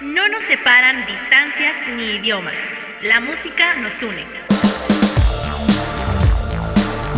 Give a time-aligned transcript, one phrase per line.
[0.00, 2.54] No nos separan distancias ni idiomas.
[3.02, 4.24] La música nos une.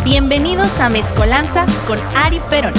[0.03, 2.73] Bienvenidos a Mezcolanza con Ari Perón.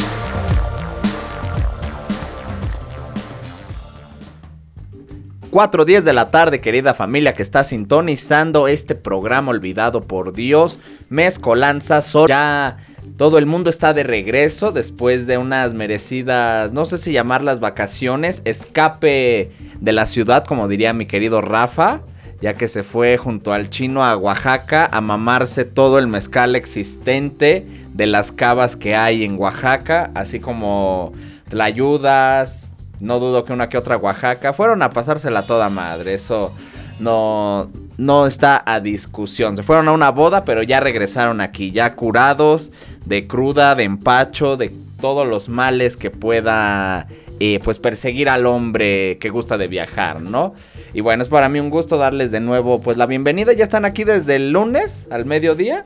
[5.50, 10.80] Cuatro días de la tarde, querida familia que está sintonizando este programa olvidado por Dios,
[11.08, 12.02] Mezcolanza.
[12.28, 12.76] Ya
[13.18, 18.42] todo el mundo está de regreso después de unas merecidas, no sé si llamarlas vacaciones,
[18.46, 22.02] escape de la ciudad, como diría mi querido Rafa,
[22.42, 27.66] ya que se fue junto al chino a Oaxaca a mamarse todo el mezcal existente
[27.94, 31.14] de las cavas que hay en Oaxaca, así como
[31.50, 32.68] tlayudas,
[33.00, 34.54] no dudo que una que otra Oaxaca.
[34.54, 36.14] Fueron a pasársela toda madre.
[36.14, 36.54] Eso
[37.00, 39.56] no, no está a discusión.
[39.56, 41.72] Se fueron a una boda, pero ya regresaron aquí.
[41.72, 42.72] Ya curados
[43.06, 47.08] de cruda, de empacho, de todos los males que pueda
[47.40, 50.54] eh, pues perseguir al hombre que gusta de viajar, ¿no?
[50.94, 53.54] Y bueno, es para mí un gusto darles de nuevo pues la bienvenida.
[53.54, 55.84] Ya están aquí desde el lunes al mediodía.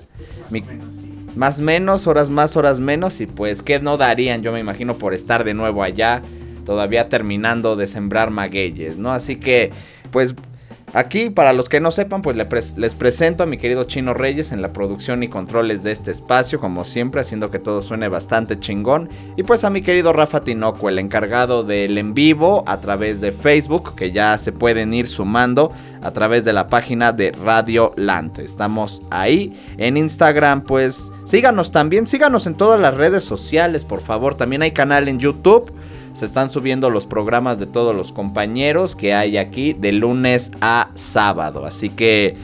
[1.35, 3.19] más menos, horas más, horas menos.
[3.21, 4.43] Y pues, ¿qué no darían?
[4.43, 6.21] Yo me imagino por estar de nuevo allá
[6.67, 9.13] todavía terminando de sembrar magueyes, ¿no?
[9.13, 9.71] Así que,
[10.11, 10.35] pues
[10.93, 14.61] Aquí, para los que no sepan, pues les presento a mi querido Chino Reyes en
[14.61, 19.09] la producción y controles de este espacio, como siempre, haciendo que todo suene bastante chingón.
[19.35, 23.33] Y pues a mi querido Rafa Tinoco, el encargado del en vivo a través de
[23.33, 28.45] Facebook, que ya se pueden ir sumando a través de la página de Radio Lante.
[28.45, 29.59] Estamos ahí.
[29.77, 34.35] En Instagram, pues síganos también, síganos en todas las redes sociales, por favor.
[34.35, 35.69] También hay canal en YouTube
[36.17, 40.89] se están subiendo los programas de todos los compañeros que hay aquí de lunes a
[40.95, 41.63] sábado.
[41.63, 42.35] Así que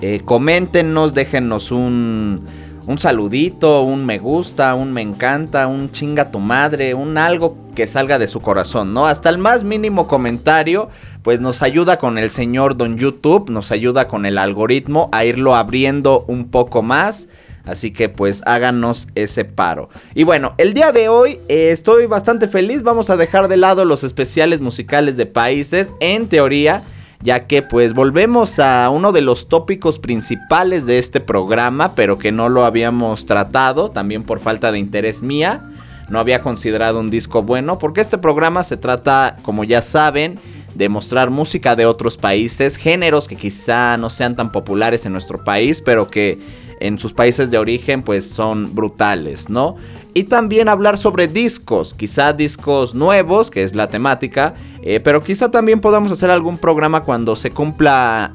[0.00, 2.44] eh, coméntenos, déjenos un,
[2.84, 7.86] un saludito, un me gusta, un me encanta, un chinga tu madre, un algo que
[7.86, 9.06] salga de su corazón, ¿no?
[9.06, 10.88] Hasta el más mínimo comentario,
[11.22, 15.54] pues nos ayuda con el señor Don YouTube, nos ayuda con el algoritmo a irlo
[15.54, 17.28] abriendo un poco más.
[17.64, 19.88] Así que pues háganos ese paro.
[20.14, 22.82] Y bueno, el día de hoy eh, estoy bastante feliz.
[22.82, 25.92] Vamos a dejar de lado los especiales musicales de países.
[26.00, 26.82] En teoría
[27.22, 32.32] ya que pues volvemos a uno de los tópicos principales de este programa, pero que
[32.32, 35.62] no lo habíamos tratado, también por falta de interés mía,
[36.08, 40.38] no había considerado un disco bueno, porque este programa se trata, como ya saben,
[40.74, 45.44] de mostrar música de otros países, géneros que quizá no sean tan populares en nuestro
[45.44, 46.38] país, pero que
[46.82, 49.76] en sus países de origen pues son brutales, ¿no?
[50.14, 55.50] Y también hablar sobre discos, quizá discos nuevos, que es la temática, eh, pero quizá
[55.50, 58.32] también podamos hacer algún programa cuando se cumpla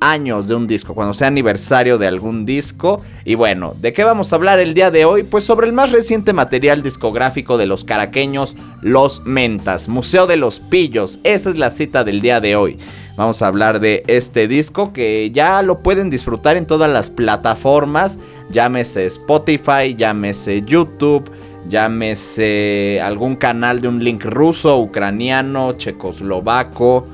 [0.00, 3.02] años de un disco, cuando sea aniversario de algún disco.
[3.24, 5.22] Y bueno, ¿de qué vamos a hablar el día de hoy?
[5.22, 10.58] Pues sobre el más reciente material discográfico de los caraqueños, Los Mentas, Museo de los
[10.58, 11.20] Pillos.
[11.22, 12.78] Esa es la cita del día de hoy.
[13.20, 18.18] Vamos a hablar de este disco que ya lo pueden disfrutar en todas las plataformas,
[18.50, 21.30] llámese Spotify, llámese YouTube,
[21.68, 27.04] llámese algún canal de un link ruso, ucraniano, checoslovaco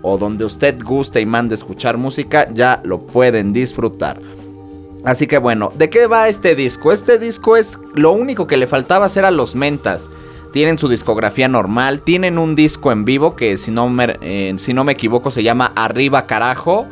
[0.00, 4.18] o donde usted guste y mande escuchar música, ya lo pueden disfrutar.
[5.04, 6.90] Así que bueno, ¿de qué va este disco?
[6.90, 10.08] Este disco es lo único que le faltaba hacer a los mentas.
[10.52, 14.74] Tienen su discografía normal, tienen un disco en vivo que si no me, eh, si
[14.74, 16.86] no me equivoco se llama Arriba Carajo.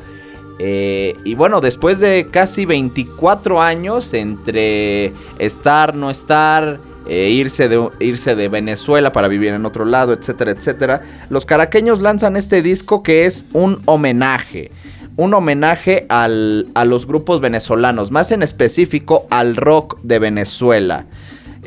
[0.61, 7.89] Eh, y bueno, después de casi 24 años entre estar, no estar, eh, irse, de,
[8.01, 11.03] irse de Venezuela para vivir en otro lado, etcétera, etcétera.
[11.31, 14.71] Los caraqueños lanzan este disco que es un homenaje.
[15.17, 21.07] Un homenaje a los grupos venezolanos, más en específico al rock de Venezuela.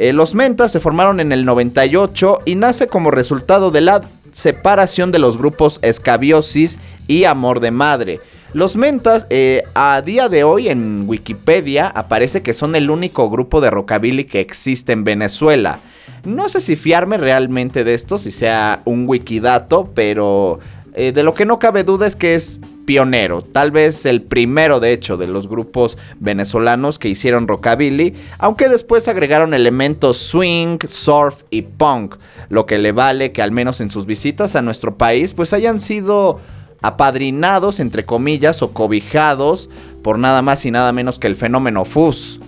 [0.01, 4.01] Eh, los Mentas se formaron en el 98 y nace como resultado de la
[4.31, 8.19] separación de los grupos Escabiosis y Amor de Madre.
[8.51, 13.61] Los Mentas, eh, a día de hoy en Wikipedia aparece que son el único grupo
[13.61, 15.78] de rockabilly que existe en Venezuela.
[16.23, 20.59] No sé si fiarme realmente de esto, si sea un wikidato, pero
[20.93, 24.79] eh, de lo que no cabe duda es que es pionero, tal vez el primero
[24.79, 31.43] de hecho de los grupos venezolanos que hicieron rockabilly, aunque después agregaron elementos swing, surf
[31.49, 32.16] y punk,
[32.49, 35.79] lo que le vale que al menos en sus visitas a nuestro país pues hayan
[35.79, 36.40] sido
[36.82, 39.70] apadrinados, entre comillas, o cobijados
[40.03, 42.40] por nada más y nada menos que el fenómeno Fuzz.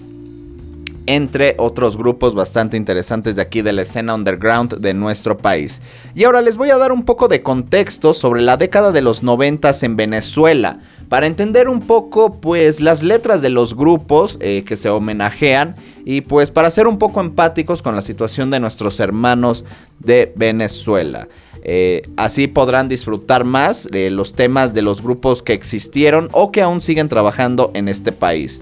[1.06, 5.82] Entre otros grupos bastante interesantes de aquí de la escena underground de nuestro país.
[6.16, 9.22] Y ahora les voy a dar un poco de contexto sobre la década de los
[9.22, 10.80] noventas en Venezuela.
[11.10, 15.76] Para entender un poco pues las letras de los grupos eh, que se homenajean.
[16.06, 19.66] Y pues para ser un poco empáticos con la situación de nuestros hermanos
[20.00, 21.28] de Venezuela.
[21.66, 26.62] Eh, así podrán disfrutar más de los temas de los grupos que existieron o que
[26.62, 28.62] aún siguen trabajando en este país.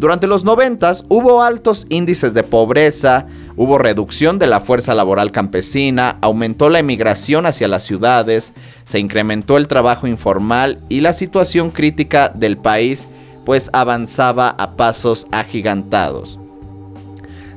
[0.00, 6.16] Durante los 90 hubo altos índices de pobreza, hubo reducción de la fuerza laboral campesina,
[6.22, 8.54] aumentó la emigración hacia las ciudades,
[8.86, 13.08] se incrementó el trabajo informal y la situación crítica del país
[13.44, 16.38] pues avanzaba a pasos agigantados.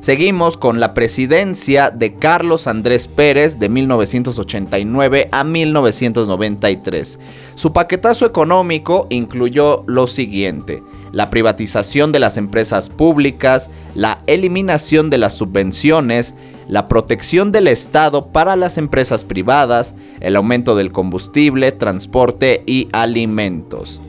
[0.01, 7.19] Seguimos con la presidencia de Carlos Andrés Pérez de 1989 a 1993.
[7.55, 15.19] Su paquetazo económico incluyó lo siguiente la privatización de las empresas públicas, la eliminación de
[15.19, 16.33] las subvenciones,
[16.67, 24.01] la protección del Estado para las empresas privadas, el aumento del combustible, transporte y alimentos.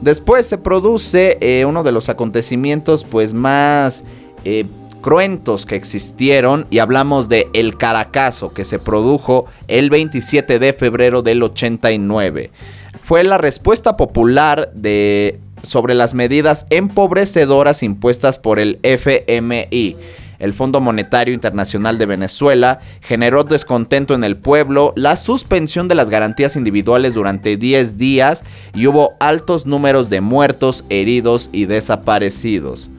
[0.00, 4.02] Después se produce eh, uno de los acontecimientos pues más
[4.44, 4.66] eh,
[5.00, 11.22] cruentos que existieron y hablamos de El Caracazo que se produjo el 27 de febrero
[11.22, 12.50] del 89.
[13.04, 19.96] Fue la respuesta popular de sobre las medidas empobrecedoras impuestas por el FMI.
[20.42, 26.10] El Fondo Monetario Internacional de Venezuela generó descontento en el pueblo, la suspensión de las
[26.10, 28.42] garantías individuales durante 10 días
[28.74, 32.90] y hubo altos números de muertos, heridos y desaparecidos.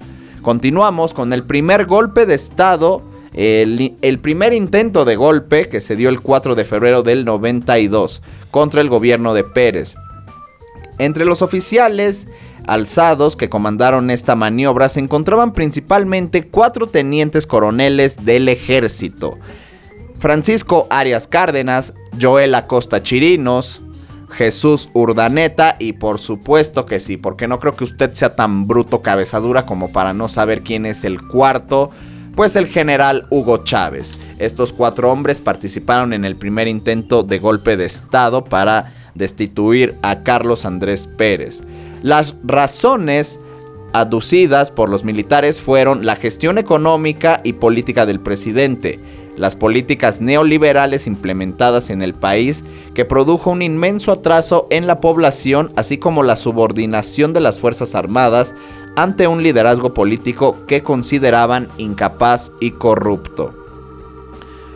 [0.41, 5.97] Continuamos con el primer golpe de Estado, el, el, primer intento de golpe que se
[5.97, 8.21] dio el 4 de febrero del 92
[8.51, 9.95] contra el gobierno de Pérez.
[10.97, 12.27] Entre los oficiales
[12.67, 19.37] alzados que comandaron esta maniobra se encontraban principalmente cuatro tenientes coroneles del ejército.
[20.19, 23.81] Francisco Arias Cárdenas, Joel Acosta Chirinos,
[24.29, 29.01] Jesús Urdaneta y por supuesto que sí, porque no creo que usted sea tan bruto
[29.01, 31.91] cabezadura como para no saber quién es el cuarto,
[32.35, 34.17] pues el general Hugo Chávez.
[34.39, 40.23] Estos cuatro hombres participaron en el primer intento de golpe de Estado para destituir a
[40.23, 41.61] Carlos Andrés Pérez.
[42.03, 43.39] Las razones
[43.93, 48.99] aducidas por los militares fueron la gestión económica y política del presidente,
[49.37, 55.71] las políticas neoliberales implementadas en el país que produjo un inmenso atraso en la población,
[55.77, 58.53] así como la subordinación de las Fuerzas Armadas
[58.97, 63.53] ante un liderazgo político que consideraban incapaz y corrupto.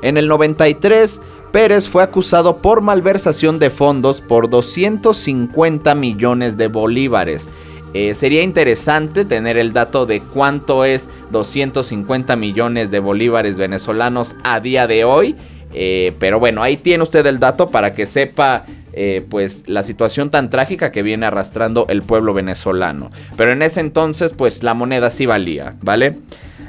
[0.01, 1.19] En el 93,
[1.51, 7.47] Pérez fue acusado por malversación de fondos por 250 millones de bolívares.
[7.93, 14.59] Eh, sería interesante tener el dato de cuánto es 250 millones de bolívares venezolanos a
[14.59, 15.35] día de hoy.
[15.73, 20.29] Eh, pero bueno, ahí tiene usted el dato para que sepa eh, pues la situación
[20.29, 23.09] tan trágica que viene arrastrando el pueblo venezolano.
[23.37, 26.17] Pero en ese entonces pues la moneda sí valía, ¿vale?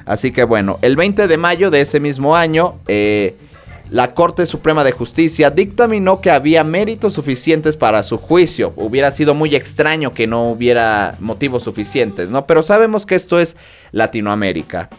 [0.07, 2.77] Así que bueno, el 20 de mayo de ese mismo año
[3.91, 8.73] la Corte Suprema de Justicia dictaminó que había méritos suficientes para su juicio.
[8.77, 12.47] Hubiera sido muy extraño que no hubiera motivos suficientes, ¿no?
[12.47, 13.57] Pero sabemos que esto es
[13.93, 14.91] Latinoamérica.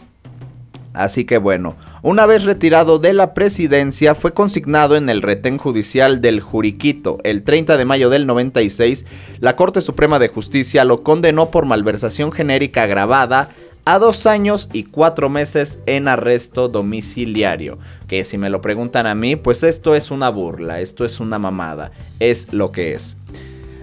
[0.94, 6.20] Así que bueno, una vez retirado de la presidencia fue consignado en el retén judicial
[6.20, 7.20] del Juriquito.
[7.24, 9.06] El 30 de mayo del 96,
[9.40, 13.50] la Corte Suprema de Justicia lo condenó por malversación genérica agravada
[13.90, 17.80] a dos años y cuatro meses en arresto domiciliario.
[18.08, 21.40] Que si me lo preguntan a mí, pues esto es una burla, esto es una
[21.40, 21.90] mamada,
[22.20, 23.16] es lo que es.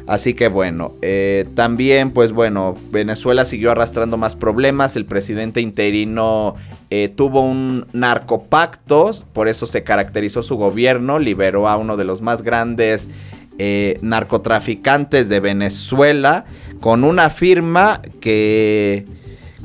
[0.06, 6.54] Así que bueno, eh, también pues bueno, Venezuela siguió arrastrando más problemas, el presidente interino
[6.90, 12.22] eh, tuvo un narcopacto, por eso se caracterizó su gobierno, liberó a uno de los
[12.22, 13.08] más grandes
[13.58, 16.44] eh, narcotraficantes de Venezuela
[16.80, 19.15] con una firma que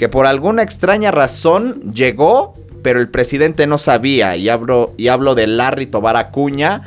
[0.02, 4.36] que por alguna extraña razón llegó, pero el presidente no sabía.
[4.36, 6.82] Y hablo, y hablo de Larry Tobar Acuña.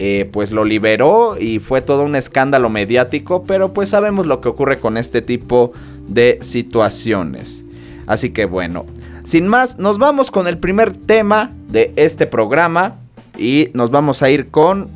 [0.00, 4.48] Eh, pues lo liberó y fue todo un escándalo mediático, pero pues sabemos lo que
[4.48, 5.74] ocurre con este tipo
[6.08, 7.62] de situaciones.
[8.08, 8.84] Así que bueno,
[9.24, 12.96] sin más, nos vamos con el primer tema de este programa
[13.38, 14.90] y nos vamos a ir con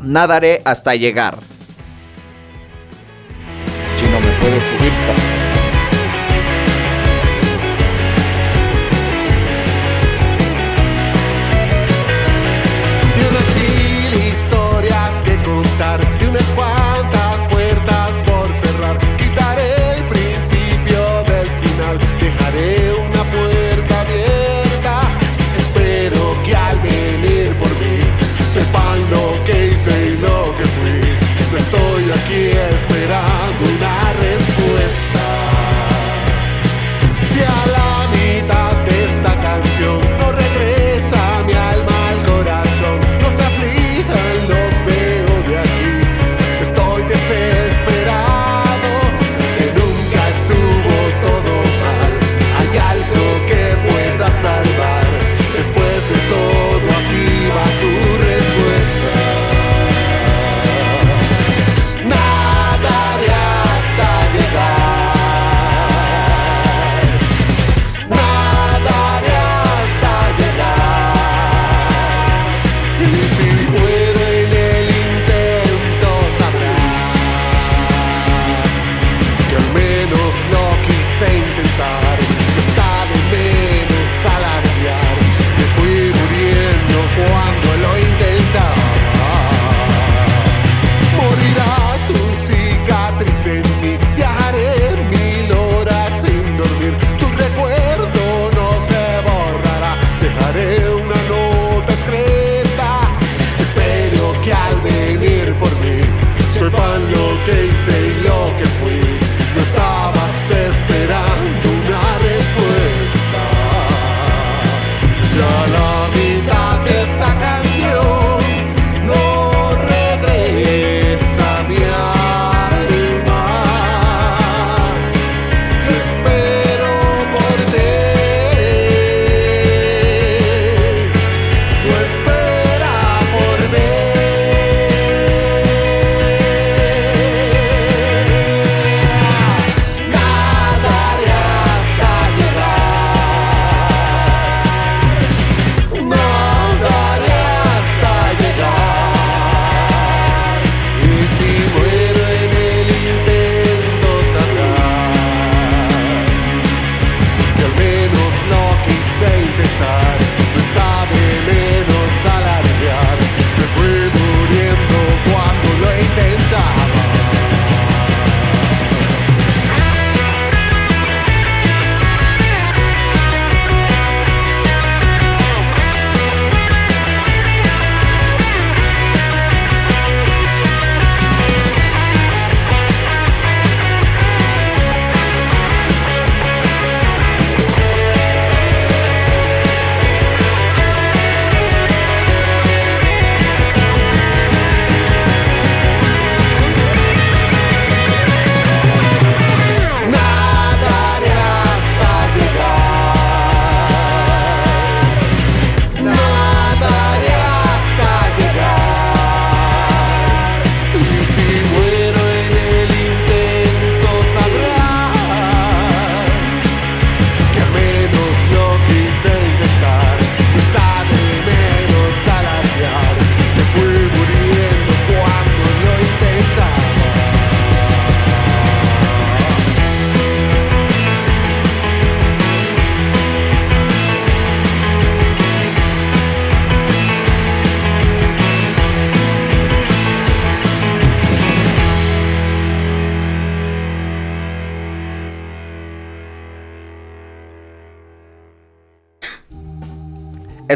[0.00, 1.36] Nadaré hasta llegar.
[3.98, 5.21] Si no me puedo subir.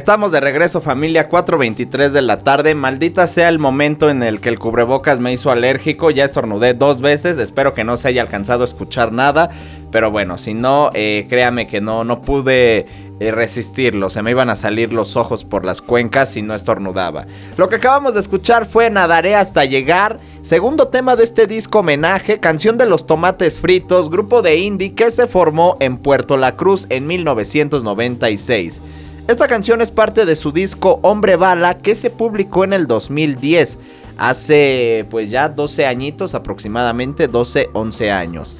[0.07, 2.77] Estamos de regreso familia 4.23 de la tarde.
[2.77, 6.13] Maldita sea el momento en el que el cubrebocas me hizo alérgico.
[6.13, 7.39] Ya estornudé dos veces.
[7.39, 9.51] Espero que no se haya alcanzado a escuchar nada.
[9.91, 12.87] Pero bueno, si no, eh, créame que no, no pude
[13.19, 14.09] eh, resistirlo.
[14.09, 17.27] Se me iban a salir los ojos por las cuencas si no estornudaba.
[17.57, 20.21] Lo que acabamos de escuchar fue Nadaré hasta llegar.
[20.43, 25.11] Segundo tema de este disco homenaje, canción de los tomates fritos, grupo de indie que
[25.11, 28.81] se formó en Puerto La Cruz en 1996.
[29.29, 33.77] Esta canción es parte de su disco Hombre Bala que se publicó en el 2010,
[34.19, 38.55] hace pues ya 12 añitos aproximadamente, 12, 11 años.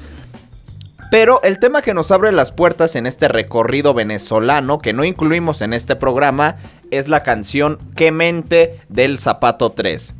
[1.09, 5.61] Pero el tema que nos abre las puertas en este recorrido venezolano que no incluimos
[5.61, 6.57] en este programa
[6.91, 10.16] es la canción Que mente del Zapato 3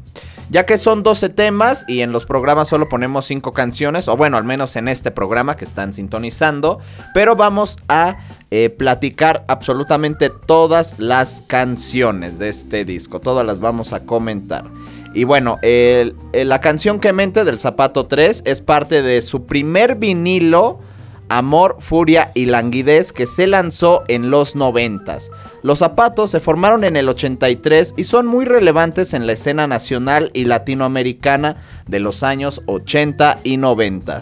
[0.50, 4.38] ya que son 12 temas y en los programas solo ponemos 5 canciones, o bueno,
[4.38, 6.80] al menos en este programa que están sintonizando,
[7.14, 8.18] pero vamos a
[8.52, 14.66] eh, platicar absolutamente todas las canciones de este disco, todas las vamos a comentar.
[15.14, 20.80] Y bueno, la canción que mente del Zapato 3 es parte de su primer vinilo
[21.30, 25.18] Amor, Furia y Languidez que se lanzó en los 90.
[25.64, 30.32] Los zapatos se formaron en el 83 y son muy relevantes en la escena nacional
[30.34, 31.58] y latinoamericana
[31.88, 34.22] de los años 80 y 90.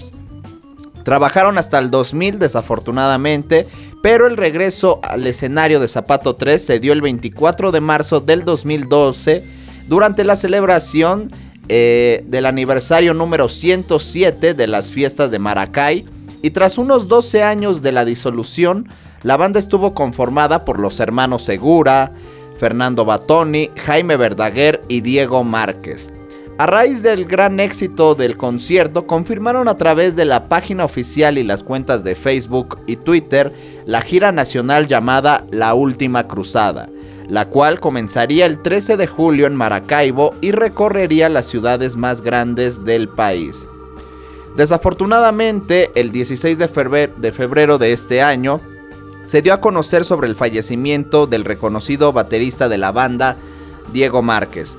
[1.03, 3.67] Trabajaron hasta el 2000 desafortunadamente,
[4.01, 8.43] pero el regreso al escenario de Zapato 3 se dio el 24 de marzo del
[8.43, 9.43] 2012
[9.87, 11.31] durante la celebración
[11.67, 16.05] eh, del aniversario número 107 de las fiestas de Maracay
[16.45, 18.87] y tras unos 12 años de la disolución,
[19.23, 22.11] la banda estuvo conformada por los hermanos Segura,
[22.59, 26.13] Fernando Batoni, Jaime Verdaguer y Diego Márquez.
[26.59, 31.43] A raíz del gran éxito del concierto, confirmaron a través de la página oficial y
[31.43, 33.51] las cuentas de Facebook y Twitter
[33.87, 36.89] la gira nacional llamada La Última Cruzada,
[37.27, 42.85] la cual comenzaría el 13 de julio en Maracaibo y recorrería las ciudades más grandes
[42.85, 43.65] del país.
[44.55, 46.67] Desafortunadamente, el 16 de
[47.31, 48.61] febrero, de este año,
[49.25, 53.35] se dio a conocer sobre el fallecimiento del reconocido baterista de la banda,
[53.91, 54.77] Diego Márquez,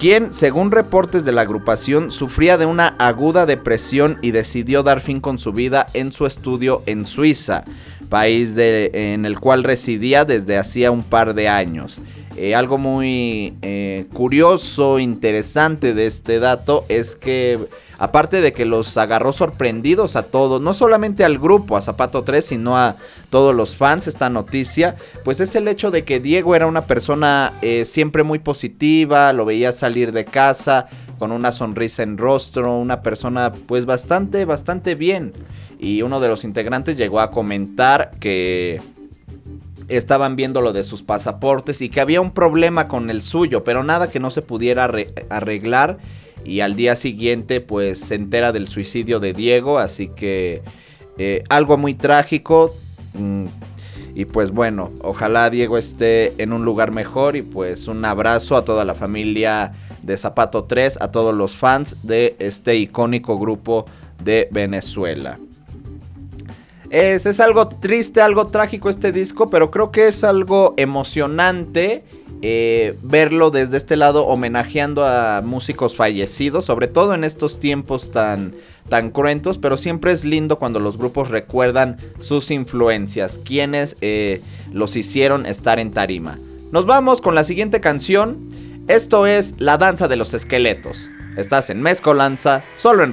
[0.00, 5.20] quien, según reportes de la agrupación, sufría de una aguda depresión y decidió dar fin
[5.20, 7.64] con su vida en su estudio en Suiza,
[8.08, 12.00] país en el cual residía desde hacía un par de años.
[12.36, 17.60] Eh, algo muy eh, curioso, interesante de este dato es que
[18.04, 22.44] aparte de que los agarró sorprendidos a todos, no solamente al grupo, a Zapato 3,
[22.44, 22.96] sino a
[23.30, 27.54] todos los fans esta noticia, pues es el hecho de que Diego era una persona
[27.62, 30.86] eh, siempre muy positiva, lo veía salir de casa
[31.18, 35.32] con una sonrisa en rostro, una persona pues bastante, bastante bien.
[35.78, 38.82] Y uno de los integrantes llegó a comentar que
[39.88, 43.82] estaban viendo lo de sus pasaportes y que había un problema con el suyo, pero
[43.82, 44.90] nada que no se pudiera
[45.30, 45.98] arreglar.
[46.44, 50.62] Y al día siguiente pues se entera del suicidio de Diego, así que
[51.18, 52.74] eh, algo muy trágico.
[53.14, 53.46] Mm,
[54.14, 58.64] y pues bueno, ojalá Diego esté en un lugar mejor y pues un abrazo a
[58.64, 59.72] toda la familia
[60.02, 63.86] de Zapato 3, a todos los fans de este icónico grupo
[64.22, 65.38] de Venezuela.
[66.90, 72.04] Es, algo triste, algo trágico este disco, pero creo que es algo emocionante
[72.46, 78.54] eh, verlo desde este lado homenajeando a músicos fallecidos, sobre todo en estos tiempos tan,
[78.90, 84.42] tan cruentos, pero siempre es lindo cuando los grupos recuerdan sus influencias, quienes eh,
[84.74, 86.38] los hicieron estar en tarima.
[86.70, 88.50] Nos vamos con la siguiente canción,
[88.88, 91.10] esto es La Danza de los Esqueletos.
[91.38, 93.12] Estás en Mezcolanza, solo en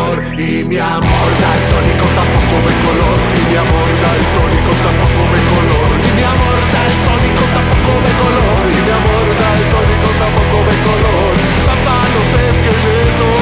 [0.41, 3.19] Y mi amor daltónico tampoco ve color.
[3.45, 5.89] Mi amor daltónico tampoco ve color.
[6.01, 8.65] Y mi amor daltónico tampoco ve color.
[8.65, 11.33] Y mi amor daltónico tampoco ve color.
[11.69, 13.37] Papá los esqueletos.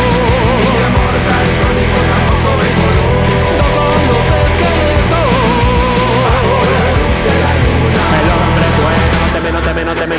[0.75, 3.19] Mi amor tampoco ve color.
[8.19, 10.18] El hombre bueno, no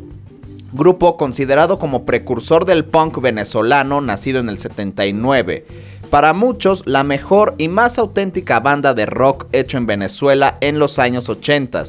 [0.74, 5.66] Grupo considerado como precursor del punk venezolano, nacido en el 79.
[6.10, 10.98] Para muchos, la mejor y más auténtica banda de rock hecho en Venezuela en los
[10.98, 11.84] años 80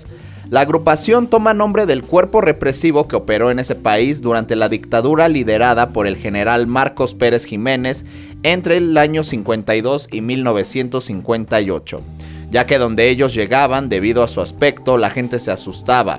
[0.53, 5.27] la agrupación toma nombre del cuerpo represivo que operó en ese país durante la dictadura
[5.31, 8.05] liderada por el general Marcos Pérez Jiménez
[8.43, 12.03] entre el año 52 y 1958,
[12.51, 16.19] ya que donde ellos llegaban, debido a su aspecto, la gente se asustaba.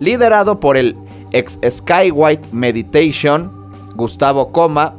[0.00, 0.96] Liderado por el
[1.32, 3.52] ex Skywhite Meditation,
[3.94, 4.94] Gustavo Coma,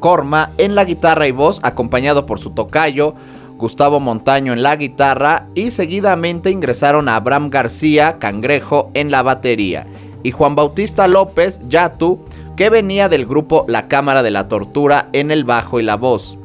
[0.00, 3.14] Corma en la guitarra y voz, acompañado por su tocayo,
[3.60, 9.86] Gustavo Montaño en la guitarra y seguidamente ingresaron a Abraham García Cangrejo en la batería
[10.22, 12.24] y Juan Bautista López Yatu
[12.56, 16.36] que venía del grupo La Cámara de la Tortura en el bajo y la voz.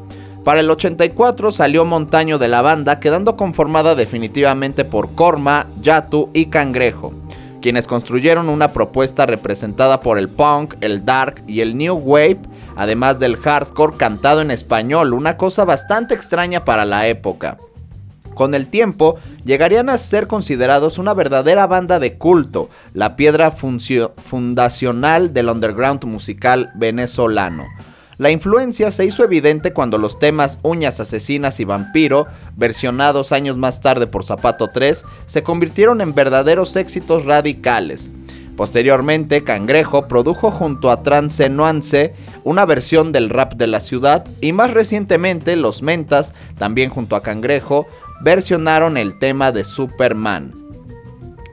[0.43, 6.45] Para el 84 salió Montaño de la banda quedando conformada definitivamente por Corma, Yatu y
[6.47, 7.13] Cangrejo,
[7.61, 12.41] quienes construyeron una propuesta representada por el punk, el dark y el new wave
[12.75, 17.57] además del hardcore cantado en español, una cosa bastante extraña para la época.
[18.35, 25.33] Con el tiempo, llegarían a ser considerados una verdadera banda de culto, la piedra fundacional
[25.33, 27.65] del underground musical venezolano.
[28.17, 33.81] La influencia se hizo evidente cuando los temas Uñas Asesinas y Vampiro, versionados años más
[33.81, 38.09] tarde por Zapato 3, se convirtieron en verdaderos éxitos radicales.
[38.55, 42.13] Posteriormente, Cangrejo produjo junto a Trance Nuance
[42.43, 47.21] una versión del rap de la ciudad y más recientemente Los Mentas, también junto a
[47.21, 47.85] Cangrejo,
[48.21, 50.53] versionaron el tema de Superman.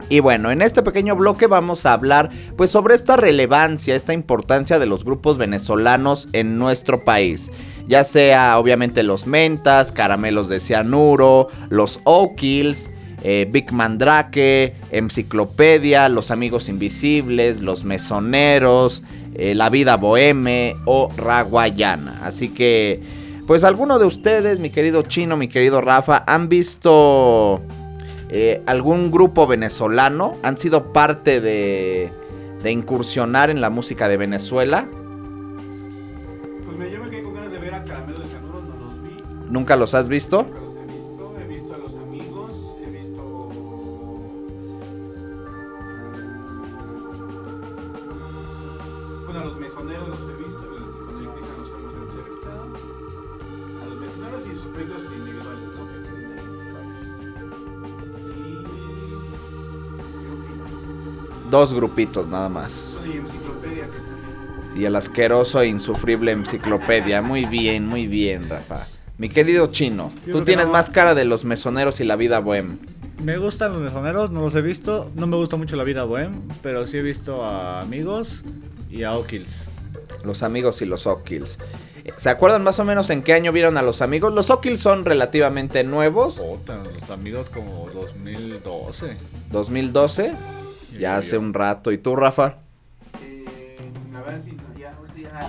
[0.09, 4.79] Y bueno, en este pequeño bloque vamos a hablar pues sobre esta relevancia, esta importancia
[4.79, 7.51] de los grupos venezolanos en nuestro país.
[7.89, 12.91] Ya sea obviamente los Mentas, Caramelos de Cianuro, los O'Kills,
[13.23, 19.03] eh, Big Mandrake, Enciclopedia, Los Amigos Invisibles, Los Mesoneros,
[19.35, 22.21] eh, La Vida Boheme o Raguayana.
[22.25, 23.01] Así que,
[23.47, 27.63] pues alguno de ustedes, mi querido Chino, mi querido Rafa, han visto
[28.29, 32.11] eh, algún grupo venezolano, han sido parte de,
[32.63, 34.87] de incursionar en la música de Venezuela.
[36.65, 39.17] Pues me, con ganas de ver a Caramelo de Canuro, no los vi.
[39.49, 40.47] ¿Nunca los has visto?
[61.53, 62.97] Dos grupitos nada más.
[64.75, 67.21] Y el asqueroso e insufrible enciclopedia.
[67.21, 68.87] Muy bien, muy bien, Rafa.
[69.19, 72.79] Mi querido chino, tú tienes más cara de los mesoneros y la vida bohem.
[73.23, 75.11] Me gustan los mesoneros, no los he visto.
[75.15, 78.43] No me gusta mucho la vida bohem, pero sí he visto a amigos
[78.91, 79.55] y a O'Kills.
[80.25, 81.59] Los amigos y los O'Kills.
[82.17, 84.33] ¿Se acuerdan más o menos en qué año vieron a los amigos?
[84.33, 86.43] Los O'Kills son relativamente nuevos.
[86.67, 89.19] los amigos como 2012.
[89.53, 90.35] ¿2012?
[90.99, 91.93] Ya hace un rato.
[91.93, 92.57] ¿Y tú, Rafa?
[93.21, 93.45] Eh,
[94.79, 94.91] ya,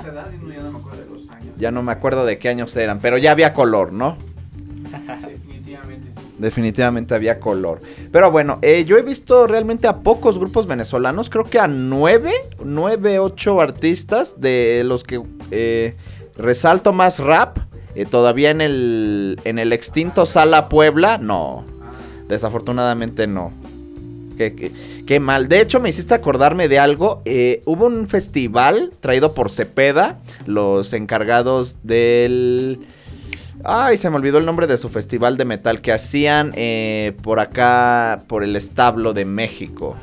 [0.09, 1.53] edad ya no me acuerdo de los años.
[1.57, 4.17] Ya no me acuerdo de qué años eran, pero ya había color, ¿no?
[4.85, 6.11] Definitivamente.
[6.37, 7.81] Definitivamente había color.
[8.11, 12.33] Pero bueno, eh, yo he visto realmente a pocos grupos venezolanos, creo que a nueve,
[12.63, 15.95] nueve, ocho artistas de los que eh,
[16.35, 17.59] resalto más rap.
[18.09, 21.63] todavía en el, en el extinto Sala Puebla, no.
[21.81, 21.91] Ah.
[22.27, 23.62] Desafortunadamente no.
[24.35, 25.47] Qué, mal.
[25.47, 27.21] De hecho, me hiciste acordarme de algo.
[27.25, 32.79] Eh, hubo un festival traído por Cepeda, los encargados del...
[33.63, 37.39] Ay, se me olvidó el nombre de su festival de metal que hacían eh, por
[37.39, 39.95] acá, por el establo de México.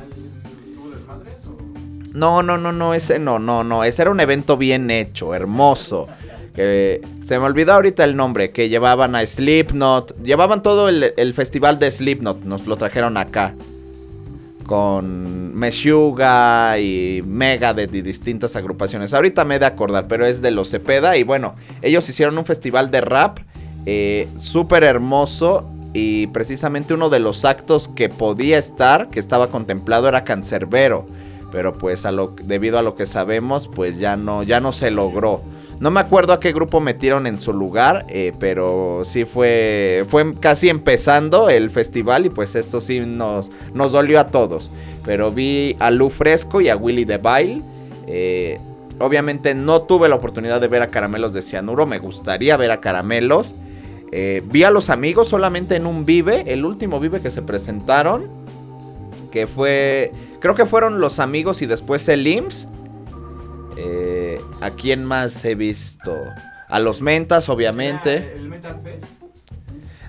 [2.14, 3.85] No, no, no, no, ese no, no, no.
[3.85, 6.07] Ese era un evento bien hecho, hermoso.
[6.55, 11.90] Se me olvidó ahorita el nombre, que llevaban a Slipknot, llevaban todo el festival de
[11.90, 13.55] Slipknot, nos lo trajeron acá
[14.70, 19.12] con Meshuga y Megadeth y distintas agrupaciones.
[19.12, 21.16] Ahorita me he de acordar, pero es de los Cepeda.
[21.16, 23.40] Y bueno, ellos hicieron un festival de rap
[23.85, 25.68] eh, súper hermoso.
[25.92, 31.04] Y precisamente uno de los actos que podía estar, que estaba contemplado, era Cancerbero.
[31.50, 34.92] Pero pues a lo, debido a lo que sabemos, pues ya no, ya no se
[34.92, 35.42] logró.
[35.81, 40.35] No me acuerdo a qué grupo metieron en su lugar, eh, pero sí fue, fue
[40.38, 44.71] casi empezando el festival y pues esto sí nos, nos dolió a todos.
[45.05, 47.62] Pero vi a Lu Fresco y a Willy DeVille.
[48.07, 48.61] Eh,
[48.99, 52.81] obviamente no tuve la oportunidad de ver a Caramelos de Cianuro, me gustaría ver a
[52.83, 53.55] Caramelos.
[54.12, 58.29] Eh, vi a los amigos solamente en un Vive, el último Vive que se presentaron,
[59.31, 62.69] que fue, creo que fueron los amigos y después el IMSS.
[63.83, 66.14] Eh, ¿A quién más he visto?
[66.69, 68.33] A los Mentas, obviamente.
[68.37, 69.07] ¿El Metal Fest?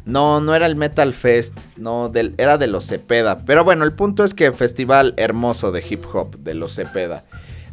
[0.04, 3.46] No, no era el Metal Fest, no, del, era de los Cepeda.
[3.46, 7.24] Pero bueno, el punto es que festival hermoso de hip hop de los Cepeda.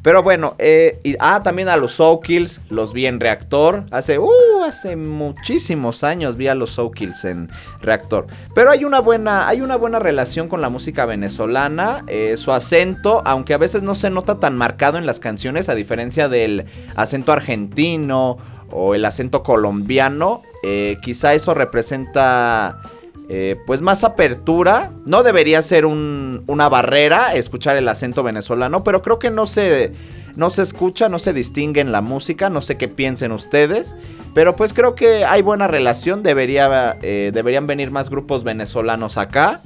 [0.02, 3.84] Pero bueno, eh, ah, también a los Soul Kills, los vi en Reactor.
[3.90, 4.30] Hace, uh,
[4.66, 8.26] hace muchísimos años vi a los Soul Kills en Reactor.
[8.54, 12.04] Pero hay una buena, hay una buena relación con la música venezolana.
[12.06, 15.74] eh, su acento, aunque a veces no se nota tan marcado en las canciones, a
[15.74, 18.38] diferencia del acento argentino
[18.70, 22.80] o el acento colombiano, eh, quizá eso representa
[23.28, 24.90] eh, pues más apertura.
[25.04, 29.92] No debería ser un- una barrera escuchar el acento venezolano, pero creo que no se,
[30.36, 32.48] no se escucha, no se distingue en la música.
[32.50, 33.94] No sé qué piensen ustedes,
[34.34, 36.22] pero pues creo que hay buena relación.
[36.22, 39.60] Debería, eh, deberían venir más grupos venezolanos acá.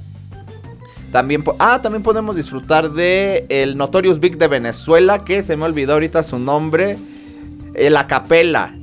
[1.11, 5.93] También, ah, también podemos disfrutar de el Notorious Big de Venezuela, que se me olvidó
[5.93, 6.97] ahorita su nombre.
[7.75, 8.75] El Acapella.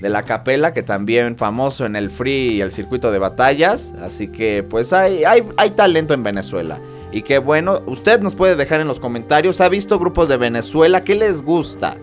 [0.00, 3.94] De la Capela, que también famoso en el free y el circuito de batallas.
[4.00, 6.78] Así que pues hay, hay, hay talento en Venezuela.
[7.12, 11.02] Y qué bueno, usted nos puede dejar en los comentarios, ¿ha visto grupos de Venezuela?
[11.02, 11.96] ¿Qué les gusta?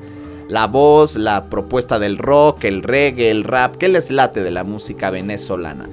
[0.48, 4.64] La voz, la propuesta del rock, el reggae, el rap, ¿qué les late de la
[4.64, 5.88] música venezolana?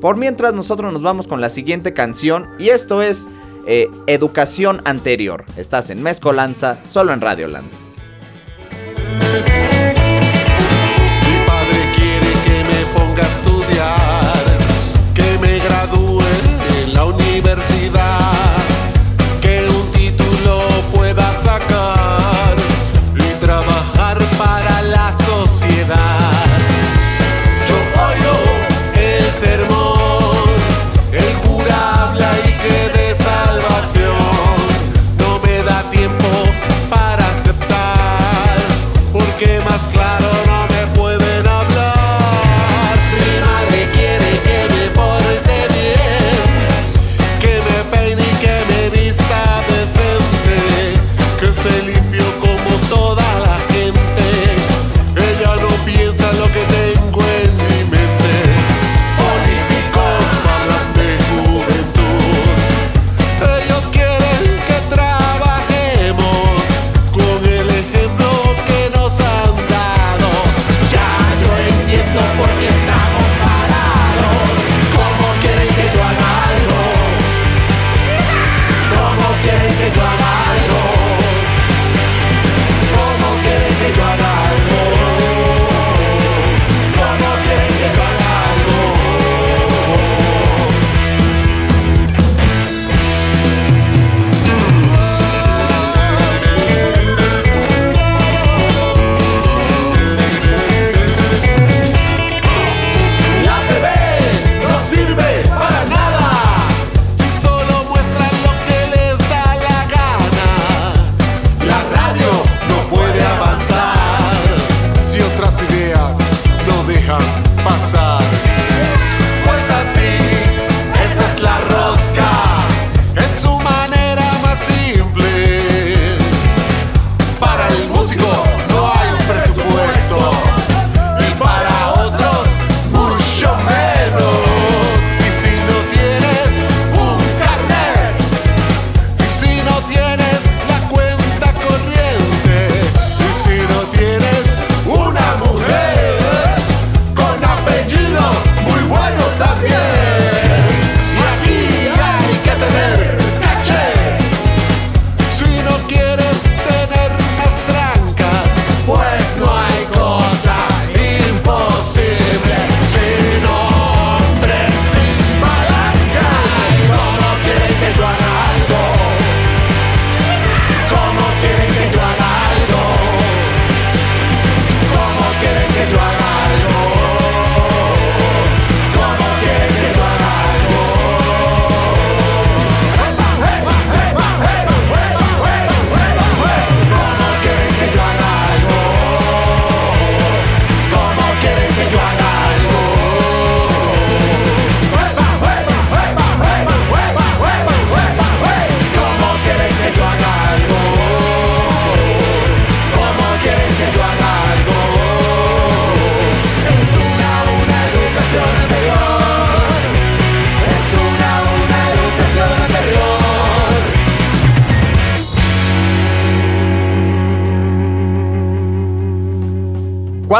[0.00, 3.28] Por mientras nosotros nos vamos con la siguiente canción y esto es
[3.66, 5.44] eh, Educación Anterior.
[5.56, 7.68] Estás en Mezcolanza, solo en Radioland.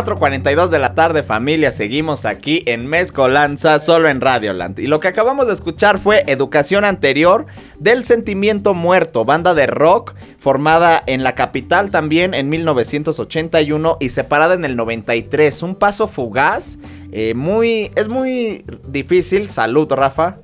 [0.07, 4.79] 4.42 de la tarde familia, seguimos aquí en Mezcolanza, solo en Radioland.
[4.79, 7.47] Y lo que acabamos de escuchar fue Educación Anterior
[7.81, 14.55] del Sentimiento Muerto, banda de rock formada en la capital también en 1981 y separada
[14.55, 15.64] en el 93.
[15.64, 16.79] Un paso fugaz,
[17.11, 19.49] eh, muy, es muy difícil.
[19.49, 20.38] Salud, Rafa.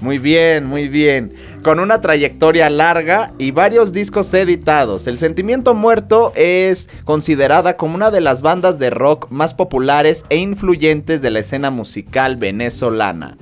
[0.00, 1.32] Muy bien, muy bien.
[1.62, 5.06] Con una trayectoria larga y varios discos editados.
[5.06, 10.36] El Sentimiento Muerto es considerada como una de las bandas de rock más populares e
[10.36, 13.38] influyentes de la escena musical venezolana.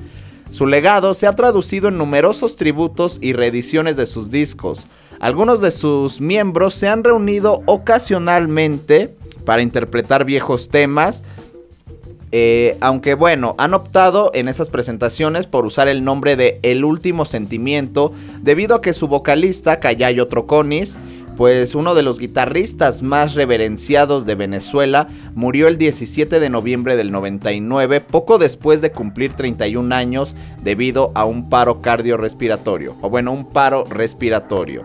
[0.50, 4.86] Su legado se ha traducido en numerosos tributos y reediciones de sus discos.
[5.18, 11.24] Algunos de sus miembros se han reunido ocasionalmente para interpretar viejos temas,
[12.37, 17.27] eh, aunque bueno, han optado en esas presentaciones por usar el nombre de El Último
[17.27, 20.99] Sentimiento, debido a que su vocalista, Callayo Troconis,
[21.37, 27.12] pues uno de los guitarristas más reverenciados de Venezuela murió el 17 de noviembre del
[27.12, 33.49] 99, poco después de cumplir 31 años debido a un paro cardiorrespiratorio, o bueno, un
[33.49, 34.83] paro respiratorio.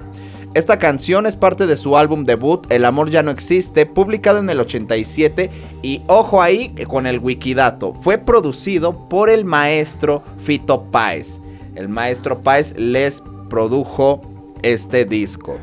[0.55, 4.49] Esta canción es parte de su álbum debut El amor ya no existe, publicado en
[4.49, 5.51] el 87
[5.83, 11.39] y ojo ahí con el wikidato, fue producido por el maestro Fito Páez.
[11.75, 14.21] El maestro Páez les produjo
[14.63, 15.57] este disco.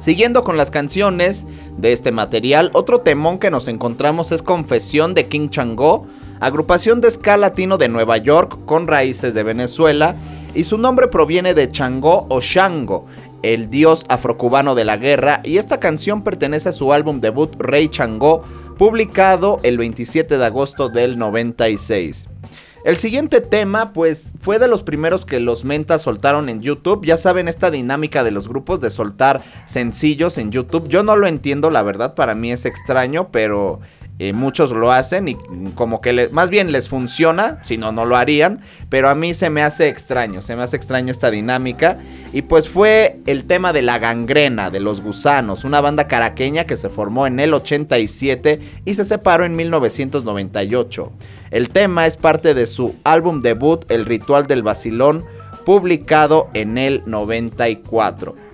[0.00, 1.44] Siguiendo con las canciones
[1.76, 6.06] de este material, otro temón que nos encontramos es Confesión de King Changó,
[6.40, 10.16] agrupación de ska latino de Nueva York con raíces de Venezuela,
[10.54, 13.06] y su nombre proviene de Changó o Shango,
[13.42, 17.88] el dios afrocubano de la guerra, y esta canción pertenece a su álbum debut Rey
[17.88, 18.42] Changó,
[18.78, 22.28] publicado el 27 de agosto del 96.
[22.84, 27.04] El siguiente tema, pues, fue de los primeros que los mentas soltaron en YouTube.
[27.04, 30.88] Ya saben esta dinámica de los grupos de soltar sencillos en YouTube.
[30.88, 33.80] Yo no lo entiendo, la verdad, para mí es extraño, pero
[34.34, 35.36] muchos lo hacen y
[35.76, 38.60] como que más bien les funciona, si no, no lo harían.
[38.88, 41.98] Pero a mí se me hace extraño, se me hace extraño esta dinámica.
[42.32, 46.76] Y pues fue el tema de la gangrena, de los gusanos, una banda caraqueña que
[46.76, 51.12] se formó en el 87 y se separó en 1998.
[51.50, 55.24] El tema es parte de su álbum debut El Ritual del Basilón,
[55.64, 58.48] publicado en el 94.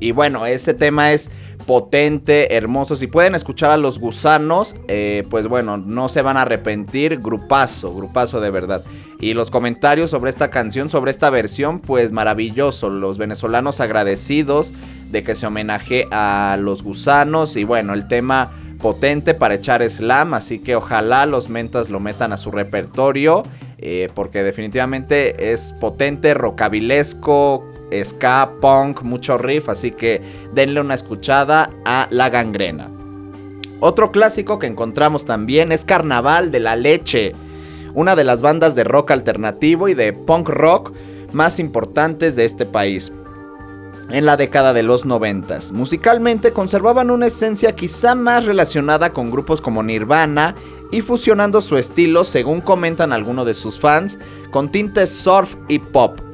[0.00, 1.30] Y bueno, este tema es
[1.66, 2.96] potente, hermoso.
[2.96, 7.20] Si pueden escuchar a los gusanos, eh, pues bueno, no se van a arrepentir.
[7.20, 8.84] Grupazo, grupazo de verdad.
[9.20, 12.88] Y los comentarios sobre esta canción, sobre esta versión, pues maravilloso.
[12.88, 14.72] Los venezolanos agradecidos
[15.10, 17.56] de que se homenaje a los gusanos.
[17.56, 22.32] Y bueno, el tema potente para echar slam, así que ojalá los mentas lo metan
[22.32, 23.42] a su repertorio,
[23.78, 27.64] eh, porque definitivamente es potente, rocabilesco,
[28.04, 30.22] ska, punk, mucho riff, así que
[30.52, 32.90] denle una escuchada a La Gangrena.
[33.80, 37.32] Otro clásico que encontramos también es Carnaval de la Leche,
[37.94, 40.92] una de las bandas de rock alternativo y de punk rock
[41.32, 43.12] más importantes de este país
[44.10, 45.58] en la década de los 90.
[45.72, 50.54] Musicalmente conservaban una esencia quizá más relacionada con grupos como Nirvana
[50.92, 54.18] y fusionando su estilo, según comentan algunos de sus fans,
[54.50, 56.25] con tintes surf y pop.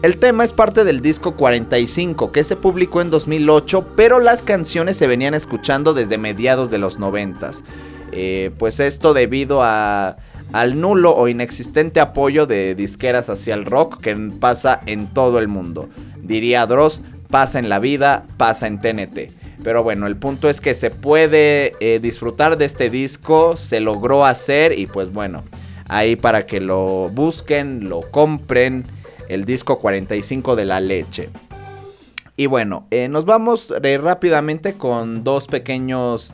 [0.00, 4.96] El tema es parte del disco 45 que se publicó en 2008, pero las canciones
[4.96, 7.50] se venían escuchando desde mediados de los 90.
[8.12, 10.16] Eh, pues esto debido a
[10.52, 15.48] al nulo o inexistente apoyo de disqueras hacia el rock que pasa en todo el
[15.48, 15.88] mundo.
[16.22, 19.32] Diría Dross, pasa en la vida, pasa en TNT.
[19.64, 24.24] Pero bueno, el punto es que se puede eh, disfrutar de este disco, se logró
[24.24, 25.42] hacer y pues bueno,
[25.88, 28.84] ahí para que lo busquen, lo compren,
[29.28, 31.28] el disco 45 de la leche.
[32.36, 36.32] Y bueno, eh, nos vamos eh, rápidamente con dos pequeños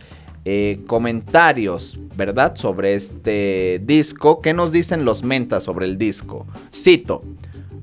[0.86, 2.54] comentarios, ¿verdad?
[2.54, 4.42] Sobre este disco.
[4.42, 6.46] ¿Qué nos dicen los mentas sobre el disco?
[6.70, 7.22] Cito.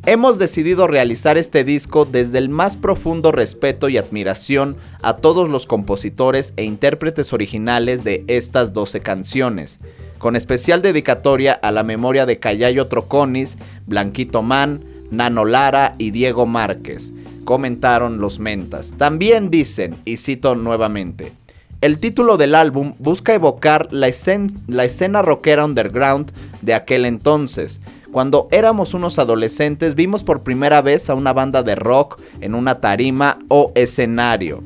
[0.07, 5.67] Hemos decidido realizar este disco desde el más profundo respeto y admiración a todos los
[5.67, 9.79] compositores e intérpretes originales de estas 12 canciones,
[10.17, 16.45] con especial dedicatoria a la memoria de Callayo Troconis, Blanquito Man, Nano Lara y Diego
[16.45, 17.13] Márquez,
[17.45, 18.93] comentaron los mentas.
[18.97, 21.33] También dicen, y cito nuevamente,
[21.81, 26.31] el título del álbum busca evocar la, escena rockera underground
[26.61, 27.81] de aquel entonces,
[28.11, 32.79] cuando éramos unos adolescentes vimos por primera vez a una banda de rock en una
[32.81, 34.61] tarima o escenario.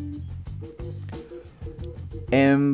[2.32, 2.74] Em,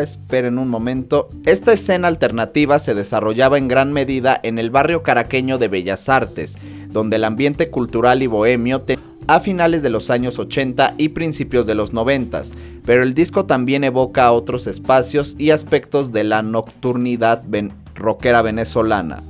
[0.00, 1.28] esperen un momento.
[1.44, 6.56] Esta escena alternativa se desarrollaba en gran medida en el barrio caraqueño de Bellas Artes,
[6.96, 8.82] donde el ambiente cultural y bohemio
[9.26, 12.40] a finales de los años 80 y principios de los 90,
[12.86, 19.22] pero el disco también evoca otros espacios y aspectos de la nocturnidad ven- rockera venezolana,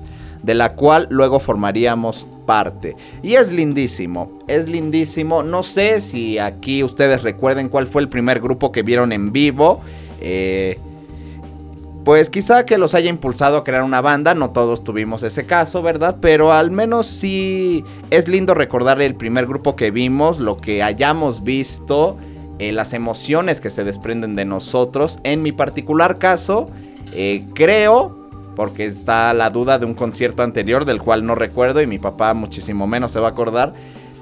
[0.44, 2.94] de la cual luego formaríamos parte.
[3.24, 5.42] Y es lindísimo, es lindísimo.
[5.42, 9.80] No sé si aquí ustedes recuerden cuál fue el primer grupo que vieron en vivo.
[10.20, 10.78] Eh,
[12.06, 15.82] pues quizá que los haya impulsado a crear una banda, no todos tuvimos ese caso,
[15.82, 16.18] ¿verdad?
[16.20, 21.42] Pero al menos sí es lindo recordar el primer grupo que vimos, lo que hayamos
[21.42, 22.16] visto,
[22.60, 25.18] eh, las emociones que se desprenden de nosotros.
[25.24, 26.70] En mi particular caso,
[27.12, 31.88] eh, creo, porque está la duda de un concierto anterior del cual no recuerdo y
[31.88, 33.74] mi papá muchísimo menos se va a acordar,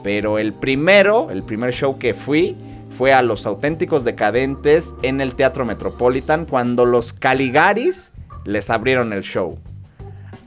[0.03, 2.57] pero el primero, el primer show que fui,
[2.97, 8.12] fue a Los Auténticos Decadentes en el Teatro Metropolitan cuando los Caligaris
[8.45, 9.59] les abrieron el show.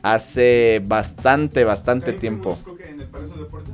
[0.01, 2.57] Hace bastante, bastante tiempo.
[2.87, 3.73] en el Palacio de Deportes.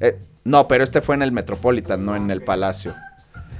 [0.00, 2.94] Eh, no, pero este fue en el Metropolitan, no en el Palacio.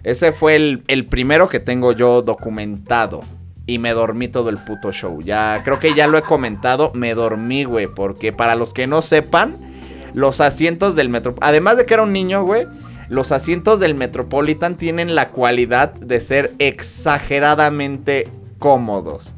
[0.03, 3.23] Ese fue el, el primero que tengo yo documentado.
[3.67, 5.23] Y me dormí todo el puto show.
[5.23, 6.93] Ya, creo que ya lo he comentado.
[6.95, 7.87] Me dormí, güey.
[7.87, 9.57] Porque para los que no sepan,
[10.13, 11.35] los asientos del Metro.
[11.41, 12.67] Además de que era un niño, güey.
[13.15, 18.27] Los asientos del Metropolitan tienen la cualidad de ser exageradamente
[18.59, 19.34] cómodos.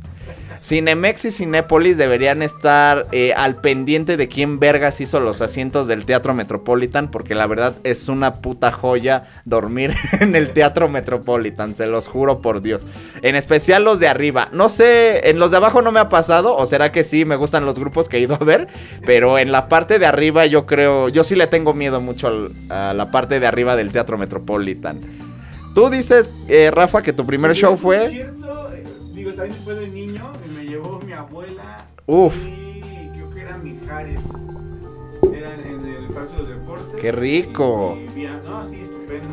[0.67, 6.05] Cinemex y Cinépolis deberían estar eh, al pendiente de quién vergas hizo los asientos del
[6.05, 11.87] Teatro Metropolitan, porque la verdad es una puta joya dormir en el Teatro Metropolitan, se
[11.87, 12.85] los juro por Dios.
[13.23, 14.49] En especial los de arriba.
[14.51, 17.37] No sé, en los de abajo no me ha pasado, o será que sí, me
[17.37, 18.67] gustan los grupos que he ido a ver,
[19.05, 22.53] pero en la parte de arriba yo creo, yo sí le tengo miedo mucho al-
[22.71, 24.99] a la parte de arriba del Teatro Metropolitan.
[25.77, 28.27] Tú dices, eh, Rafa, que tu primer show fue...
[29.37, 31.85] también fue de niño, y me llevó mi abuela.
[32.07, 32.35] Uf.
[32.47, 34.21] Y creo que era Mijares.
[35.33, 37.01] Era en el Palacio de los Deportes.
[37.01, 37.99] ¡Qué rico!
[38.17, 39.29] Y a- no, sí, estupendo.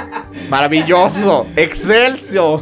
[0.50, 2.54] Maravilloso, excelso.
[2.54, 2.60] O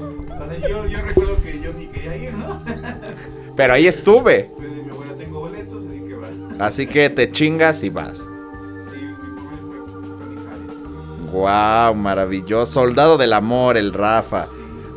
[0.49, 2.61] sea, yo, yo recuerdo que yo ni quería ir, ¿no?
[3.57, 4.51] Pero ahí estuve.
[4.59, 6.66] De mi abuela, tengo boletos, así que va.
[6.66, 8.20] Así que te chingas y vas.
[11.32, 12.72] Wow, maravilloso.
[12.72, 14.47] Soldado del amor, el Rafa.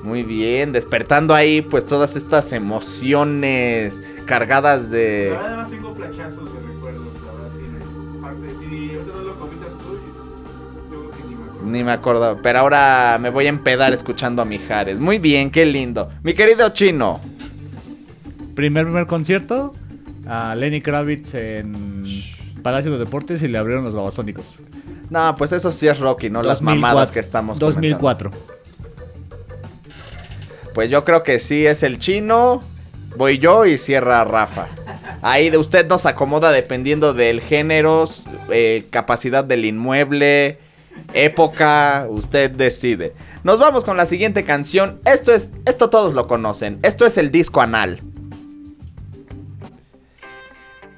[0.04, 5.30] Muy bien, despertando ahí pues todas estas emociones cargadas de...
[5.30, 7.62] verdad, además tengo flashazos de recuerdos, la verdad, sí.
[7.62, 11.66] de Parte, si ahorita no lo comentas tú, yo creo que ni me acuerdo.
[11.66, 15.00] Ni me acuerdo, pero ahora me voy a empedar escuchando a Mijares.
[15.00, 16.10] Muy bien, qué lindo.
[16.22, 17.22] Mi querido chino.
[18.56, 19.74] Primer, primer concierto
[20.28, 22.04] a Lenny Kravitz en
[22.62, 24.60] Palacio de los Deportes y le abrieron los babasónicos.
[25.10, 28.32] No, pues eso sí es Rocky, no las 2004, mamadas que estamos comentando.
[30.74, 30.84] 2004.
[30.84, 32.62] Pues yo creo que sí es el chino.
[33.16, 34.70] Voy yo y cierra Rafa.
[35.22, 38.06] Ahí de usted nos acomoda dependiendo del género,
[38.50, 40.58] eh, capacidad del inmueble,
[41.14, 43.14] época, usted decide.
[43.44, 45.00] Nos vamos con la siguiente canción.
[45.06, 46.80] Esto es, esto todos lo conocen.
[46.82, 48.02] Esto es el disco anal.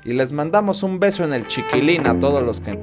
[0.05, 2.79] Y les mandamos un beso en el chiquilín a todos los que...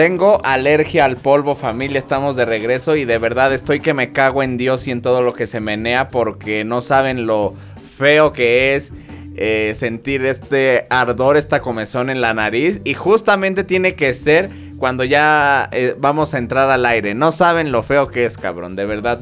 [0.00, 1.98] Tengo alergia al polvo, familia.
[1.98, 5.20] Estamos de regreso y de verdad estoy que me cago en Dios y en todo
[5.20, 7.52] lo que se menea porque no saben lo
[7.98, 8.94] feo que es
[9.36, 12.80] eh, sentir este ardor, esta comezón en la nariz.
[12.82, 14.48] Y justamente tiene que ser
[14.78, 17.14] cuando ya eh, vamos a entrar al aire.
[17.14, 18.76] No saben lo feo que es, cabrón.
[18.76, 19.20] De verdad.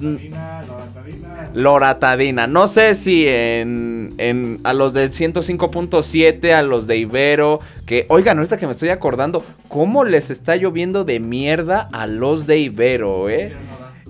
[1.54, 2.46] Loratadina.
[2.46, 8.38] No sé si en, en- a los de 105.7, a los de Ibero, que oigan,
[8.38, 13.28] ahorita que me estoy acordando, cómo les está lloviendo de mierda a los de Ibero,
[13.30, 13.54] eh.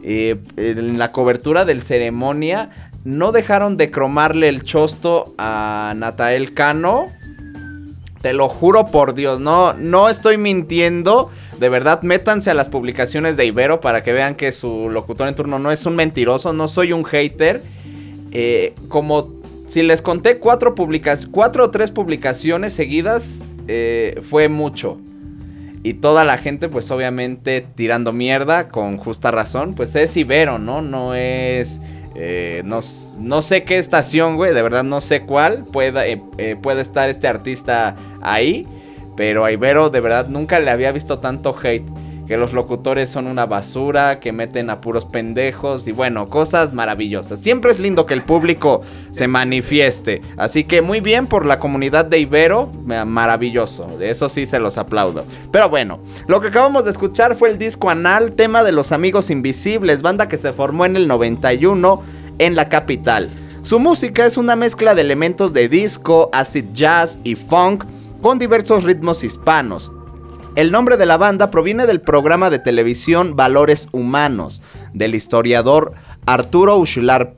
[0.04, 2.70] Eh, en la cobertura del ceremonia
[3.04, 7.08] no dejaron de cromarle el chosto a Natael Cano.
[8.20, 11.30] Te lo juro por Dios, no, no estoy mintiendo.
[11.58, 15.34] De verdad, métanse a las publicaciones de Ibero para que vean que su locutor en
[15.34, 17.62] turno no es un mentiroso, no soy un hater.
[18.30, 19.32] Eh, como
[19.66, 20.74] si les conté cuatro,
[21.32, 24.98] cuatro o tres publicaciones seguidas, eh, fue mucho.
[25.82, 30.80] Y toda la gente, pues obviamente tirando mierda, con justa razón, pues es Ibero, ¿no?
[30.80, 31.80] No es...
[32.14, 32.80] eh, no,
[33.18, 36.02] no sé qué estación, güey, de verdad no sé cuál pueda,
[36.62, 38.66] puede estar este artista ahí.
[39.18, 41.84] Pero a Ibero de verdad nunca le había visto tanto hate.
[42.28, 47.40] Que los locutores son una basura, que meten a puros pendejos y bueno, cosas maravillosas.
[47.40, 50.20] Siempre es lindo que el público se manifieste.
[50.36, 53.86] Así que muy bien por la comunidad de Ibero, ma- maravilloso.
[53.98, 55.24] De eso sí se los aplaudo.
[55.50, 59.30] Pero bueno, lo que acabamos de escuchar fue el disco anal, tema de los amigos
[59.30, 62.02] invisibles, banda que se formó en el 91
[62.38, 63.30] en la capital.
[63.62, 67.84] Su música es una mezcla de elementos de disco, acid jazz y funk
[68.20, 69.92] con diversos ritmos hispanos.
[70.56, 74.60] El nombre de la banda proviene del programa de televisión Valores Humanos,
[74.92, 75.92] del historiador
[76.26, 77.34] Arturo Uslar,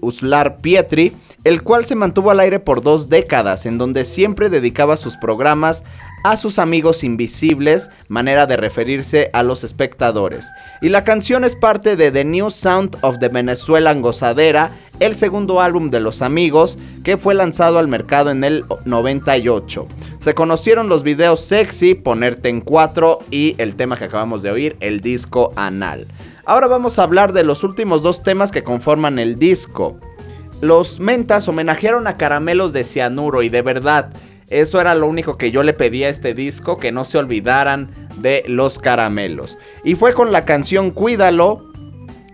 [0.00, 4.98] Uslar Pietri, el cual se mantuvo al aire por dos décadas, en donde siempre dedicaba
[4.98, 5.84] sus programas
[6.22, 10.50] a sus amigos invisibles, manera de referirse a los espectadores.
[10.82, 15.60] Y la canción es parte de The New Sound of the Venezuelan Gozadera, el segundo
[15.60, 19.88] álbum de los amigos que fue lanzado al mercado en el 98.
[20.20, 24.76] Se conocieron los videos Sexy, Ponerte en Cuatro y el tema que acabamos de oír,
[24.80, 26.06] el disco Anal.
[26.44, 29.98] Ahora vamos a hablar de los últimos dos temas que conforman el disco.
[30.60, 34.10] Los mentas homenajearon a caramelos de cianuro y de verdad,
[34.48, 37.88] eso era lo único que yo le pedía a este disco, que no se olvidaran
[38.16, 39.56] de los caramelos.
[39.84, 41.69] Y fue con la canción Cuídalo,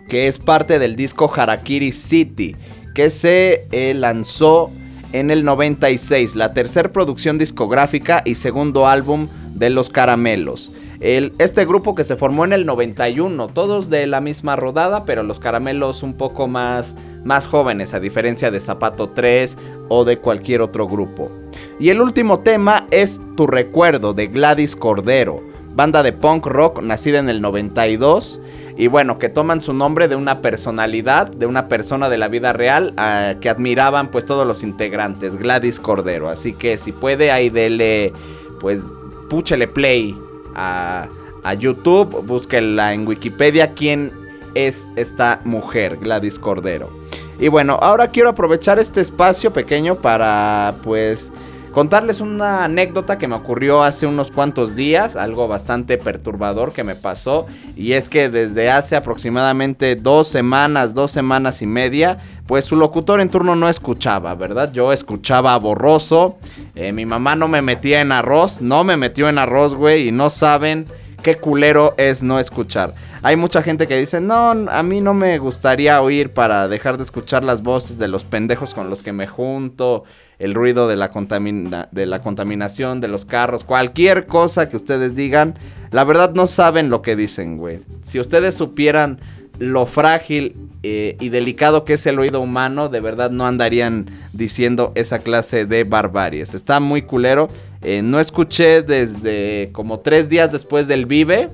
[0.09, 2.57] que es parte del disco Harakiri City,
[2.95, 4.71] que se eh, lanzó
[5.13, 10.71] en el 96, la tercera producción discográfica y segundo álbum de Los Caramelos.
[11.01, 15.23] El- este grupo que se formó en el 91, todos de la misma rodada, pero
[15.23, 19.57] los caramelos un poco más, más jóvenes, a diferencia de Zapato 3
[19.89, 21.31] o de cualquier otro grupo.
[21.79, 25.43] Y el último tema es Tu Recuerdo de Gladys Cordero,
[25.75, 28.41] banda de punk rock nacida en el 92
[28.77, 32.53] y bueno, que toman su nombre de una personalidad, de una persona de la vida
[32.53, 32.95] real
[33.41, 36.29] que admiraban pues todos los integrantes, Gladys Cordero.
[36.29, 38.13] Así que si puede ahí dele,
[38.61, 38.85] pues
[39.31, 40.15] púchele play
[40.55, 41.09] a,
[41.43, 44.13] a YouTube, búsquela en Wikipedia quién
[44.55, 46.91] es esta mujer, Gladys Cordero.
[47.39, 51.33] Y bueno, ahora quiero aprovechar este espacio pequeño para pues
[51.77, 56.95] contarles una anécdota que me ocurrió hace unos cuantos días, algo bastante perturbador que me
[56.95, 57.45] pasó,
[57.77, 62.17] y es que desde hace aproximadamente dos semanas, dos semanas y media,
[62.47, 64.73] pues su locutor en turno no escuchaba, ¿verdad?
[64.73, 66.39] Yo escuchaba borroso,
[66.75, 70.13] eh, mi mamá no me metía en arroz, no me metió en arroz, güey, y
[70.13, 70.87] no saben
[71.27, 72.95] qué culero es no escuchar.
[73.21, 77.03] Hay mucha gente que dice, no, a mí no me gustaría oír para dejar de
[77.03, 80.05] escuchar las voces de los pendejos con los que me junto,
[80.39, 85.59] el ruido de la, contaminación de los carros, cualquier cosa que ustedes digan,
[85.91, 87.81] la verdad no saben lo que dicen, güey.
[88.03, 89.19] Si ustedes supieran
[89.59, 90.55] lo frágil
[90.85, 95.65] eh, y delicado que es el oído humano, de verdad no andarían diciendo esa clase
[95.65, 96.55] de barbaries.
[96.55, 97.49] Está muy culero.
[97.89, 101.51] Eh, no escuché desde como tres días después del Vive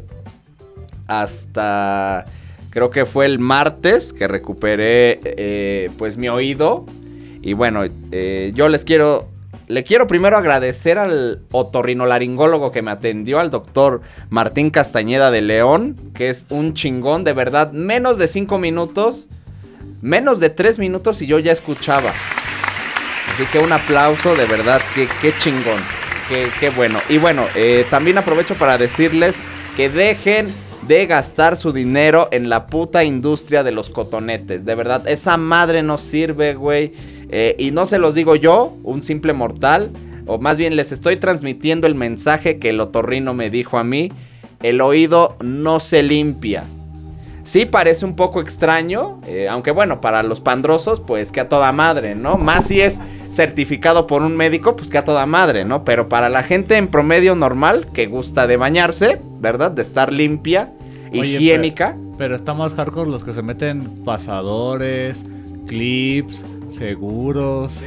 [1.07, 2.25] hasta
[2.71, 6.87] creo que fue el martes que recuperé eh, pues mi oído.
[7.43, 9.29] Y bueno, eh, yo les quiero
[9.69, 16.13] le quiero primero agradecer al otorrinolaringólogo que me atendió, al doctor Martín Castañeda de León,
[16.15, 19.29] que es un chingón, de verdad, menos de cinco minutos,
[20.01, 22.15] menos de tres minutos y yo ya escuchaba.
[23.31, 25.81] Así que un aplauso, de verdad, que qué chingón,
[26.29, 26.99] qué, bueno.
[27.09, 29.39] Y bueno, eh, también aprovecho para decirles
[29.77, 30.55] que dejen
[30.87, 34.65] de gastar su dinero en la puta industria de los cotonetes.
[34.65, 36.93] De verdad, esa madre no sirve, güey.
[37.31, 39.91] Eh, y no se los digo yo, un simple mortal.
[40.27, 44.13] O más bien les estoy transmitiendo el mensaje que el otorrino me dijo a mí.
[44.63, 46.65] El oído no se limpia.
[47.45, 51.73] Sí parece un poco extraño, eh, aunque bueno, para los pandrosos, pues que a toda
[51.73, 52.37] madre, ¿no?
[52.37, 55.85] Más si es certificado por un médico, pues que a toda madre, ¿no?
[55.85, 59.73] Pero para la gente en promedio normal, que gusta de bañarse, ¿verdad?
[59.73, 60.73] De estar limpia,
[61.11, 61.97] Oye, higiénica.
[61.97, 65.25] Pero, pero está más hardcore los que se meten pasadores,
[65.67, 67.83] clips, seguros.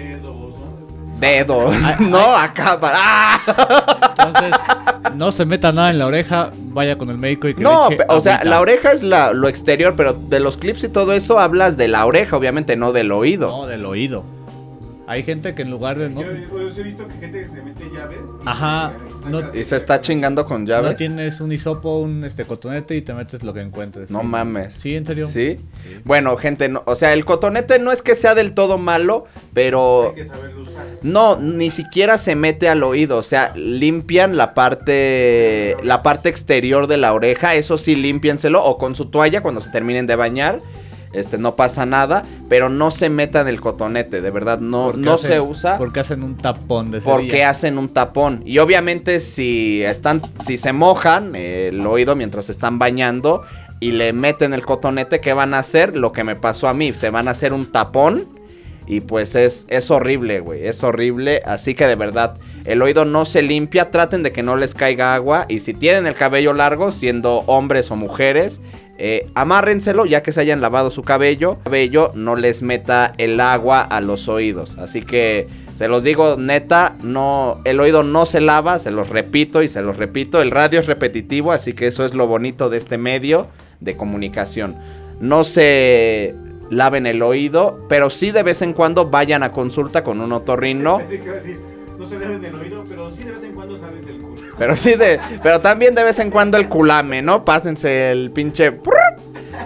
[1.19, 2.97] Dedos, Ay, no, acá para...
[2.99, 3.39] ¡Ah!
[4.17, 4.59] Entonces,
[5.15, 7.95] no se meta nada en la oreja, vaya con el médico y que No, le
[7.95, 11.13] eche o sea, la oreja es la- lo exterior, pero de los clips y todo
[11.13, 13.47] eso hablas de la oreja, obviamente, no del oído.
[13.49, 14.23] No, del oído.
[15.07, 17.61] Hay gente que en lugar de no, Yo, yo he visto que gente que se
[17.61, 18.17] mete llaves.
[18.43, 18.93] Ajá,
[19.23, 20.95] se- no- Y se está chingando con no llaves.
[20.95, 24.09] tienes un hisopo, un este cotonete y te metes lo que encuentres.
[24.09, 24.25] No Sí.
[24.25, 24.73] mames.
[24.73, 25.27] Sí, en serio.
[25.27, 25.59] ¿Sí?
[26.05, 30.09] Bueno, gente, no- o sea, el cotonete no es que sea del todo malo, pero
[30.09, 30.85] Hay que saberlo usar.
[31.03, 36.87] no, ni siquiera se mete al oído, o sea, limpian la parte la parte exterior
[36.87, 40.59] de la oreja, eso sí límpienselo o con su toalla cuando se terminen de bañar.
[41.15, 45.27] Este no pasa nada, pero no se metan el cotonete, de verdad no no hacen-
[45.31, 48.43] se usa Porque hacen un tapón de porque hacen un tapón.
[48.45, 53.43] Y obviamente si están, si se mojan eh, el oído mientras se están bañando
[53.79, 55.95] y le meten el cotonete, ¿qué van a hacer?
[55.95, 58.27] Lo que me pasó a mí, se van a hacer un tapón.
[58.87, 61.41] Y pues es, es horrible, güey, es horrible.
[61.45, 62.35] Así que de verdad,
[62.65, 65.45] el oído no se limpia, traten de que no les caiga agua.
[65.47, 68.59] Y si tienen el cabello largo, siendo hombres o mujeres,
[68.97, 71.59] eh, amárrenselo ya que se hayan lavado su cabello.
[71.63, 74.77] Cabello no les meta el agua a los oídos.
[74.79, 79.61] Así que se los digo neta, no, el oído no se lava, se los repito
[79.61, 80.41] y se los repito.
[80.41, 83.47] El radio es repetitivo, así que eso es lo bonito de este medio
[83.79, 84.75] de comunicación.
[85.19, 86.33] No se
[86.69, 90.99] laven el oído, pero sí de vez en cuando vayan a consulta con un otorrino.
[92.05, 94.41] No se laven del oído, pero sí de vez en cuando sales del culo.
[94.57, 97.43] Pero sí de, pero también de vez en cuando el culame, ¿no?
[97.43, 98.71] Pásense el pinche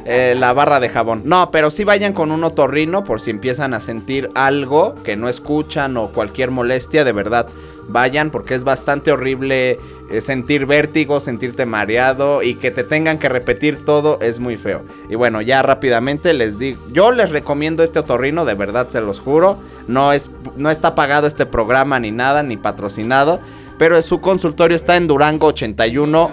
[0.06, 1.24] eh, la barra de jabón.
[1.26, 5.30] No, pero sí vayan con un otorrino por si empiezan a sentir algo que no
[5.30, 7.48] escuchan o cualquier molestia, de verdad.
[7.88, 9.80] Vayan porque es bastante horrible
[10.12, 14.84] eh, sentir vértigo, sentirte mareado y que te tengan que repetir todo es muy feo.
[15.10, 19.20] Y bueno, ya rápidamente les digo, yo les recomiendo este otorrino, de verdad se los
[19.20, 19.58] juro.
[19.88, 23.40] No es no está pagado este programa ni nada ni patrocinado,
[23.80, 26.32] pero su consultorio está en Durango 81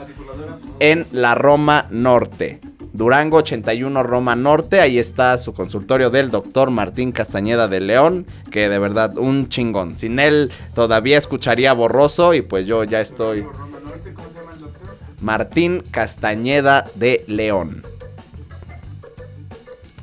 [0.79, 2.61] en la Roma Norte.
[2.97, 8.71] Durango 81 Roma Norte, ahí está su consultorio del doctor Martín Castañeda de León, que
[8.71, 9.99] de verdad un chingón.
[9.99, 14.53] Sin él todavía escucharía borroso y pues yo ya estoy Roma Norte, ¿cómo se llama
[14.55, 14.97] el doctor?
[15.21, 17.83] Martín Castañeda de León.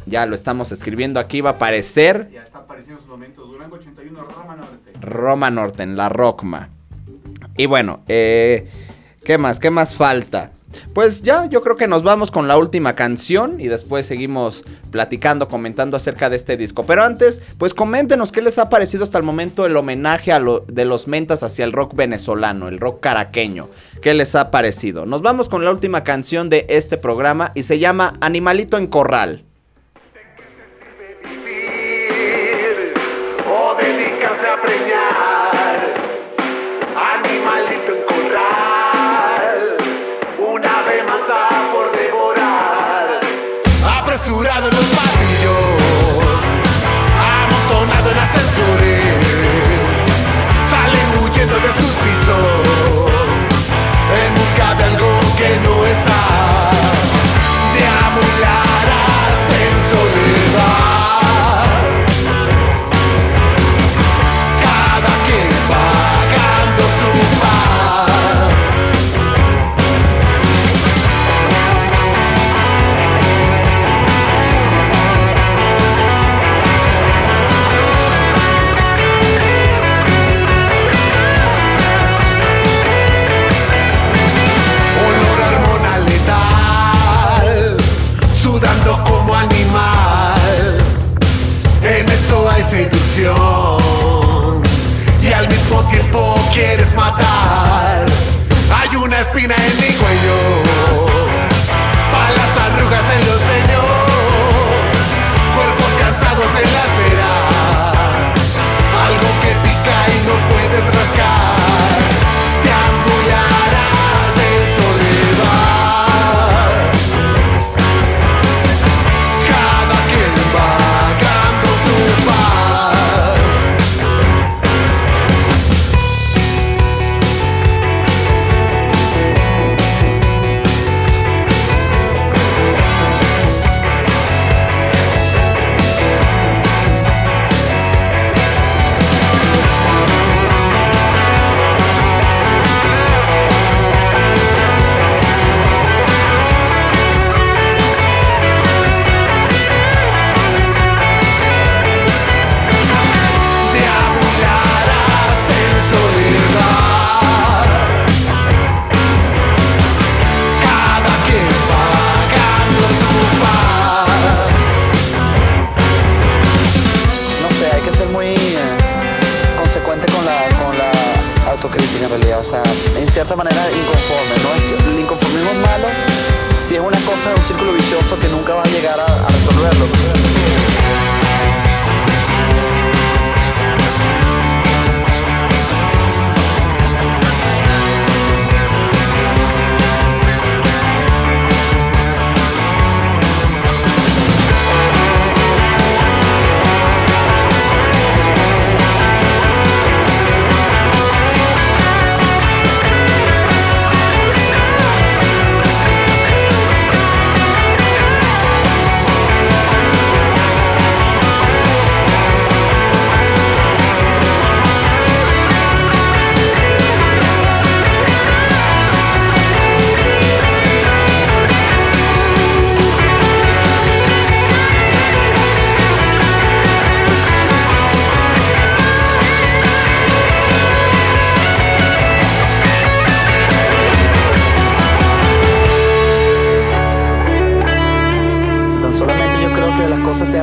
[0.06, 3.48] Ya lo estamos escribiendo aquí, va a aparecer Ya está apareciendo en sus momentos.
[3.48, 4.92] Durango 81, Roma Norte.
[5.02, 6.70] Roma Norte, en la Rockma.
[7.58, 8.70] Y bueno, eh,
[9.24, 9.60] ¿qué más?
[9.60, 10.52] ¿Qué más falta?
[10.94, 15.48] Pues ya, yo creo que nos vamos con la última canción y después seguimos platicando,
[15.48, 16.86] comentando acerca de este disco.
[16.86, 20.32] Pero antes, pues coméntenos qué les ha parecido hasta el momento el homenaje
[20.68, 23.70] de los mentas hacia el rock venezolano, el rock caraqueño.
[24.02, 25.06] ¿Qué les ha parecido?
[25.06, 29.46] Nos vamos con la última canción de este programa y se llama Animalito en Corral.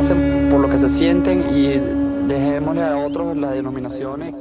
[0.09, 1.79] Por lo que se sienten y
[2.27, 4.35] dejémosle a otros las denominaciones.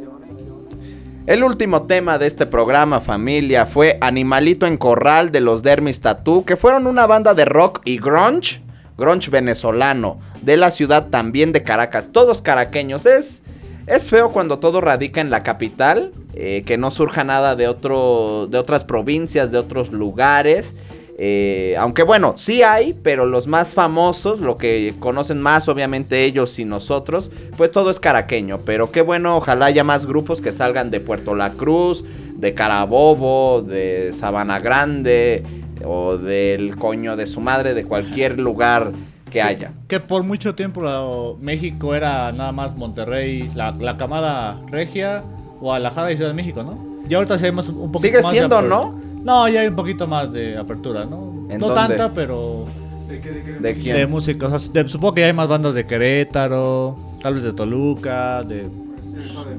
[1.28, 6.46] El último tema de este programa, familia, fue Animalito en Corral de los Dermis Tattoo,
[6.46, 8.62] que fueron una banda de rock y grunge,
[8.98, 13.06] grunge venezolano, de la ciudad también de Caracas, todos caraqueños.
[13.06, 13.44] Es,
[13.86, 18.48] es feo cuando todo radica en la capital, eh, que no surja nada de, otro,
[18.50, 20.74] de otras provincias, de otros lugares.
[21.22, 26.58] Eh, aunque bueno, sí hay, pero los más famosos, lo que conocen más obviamente ellos
[26.60, 28.60] y nosotros, pues todo es caraqueño.
[28.60, 32.06] Pero qué bueno, ojalá haya más grupos que salgan de Puerto La Cruz,
[32.36, 35.44] de Carabobo, de Sabana Grande
[35.84, 38.94] o del coño de su madre, de cualquier lugar
[39.30, 39.74] que haya.
[39.90, 45.26] Que por mucho tiempo México era nada más Monterrey, la, la camada regia,
[45.60, 46.78] Guadalajara y Ciudad de México, ¿no?
[47.10, 49.09] Y ahorita sí hay más, un poquito Sigue más siendo, ¿no?
[49.24, 51.34] No, ya hay un poquito más de apertura, ¿no?
[51.50, 51.96] ¿En No dónde?
[51.98, 52.66] tanta, pero
[53.08, 53.52] ¿De qué, de qué?
[53.54, 53.98] ¿De quién?
[53.98, 54.48] de música.
[54.48, 58.44] O sea, de- supongo que ya hay más bandas de Querétaro, tal vez de Toluca,
[58.44, 58.68] de...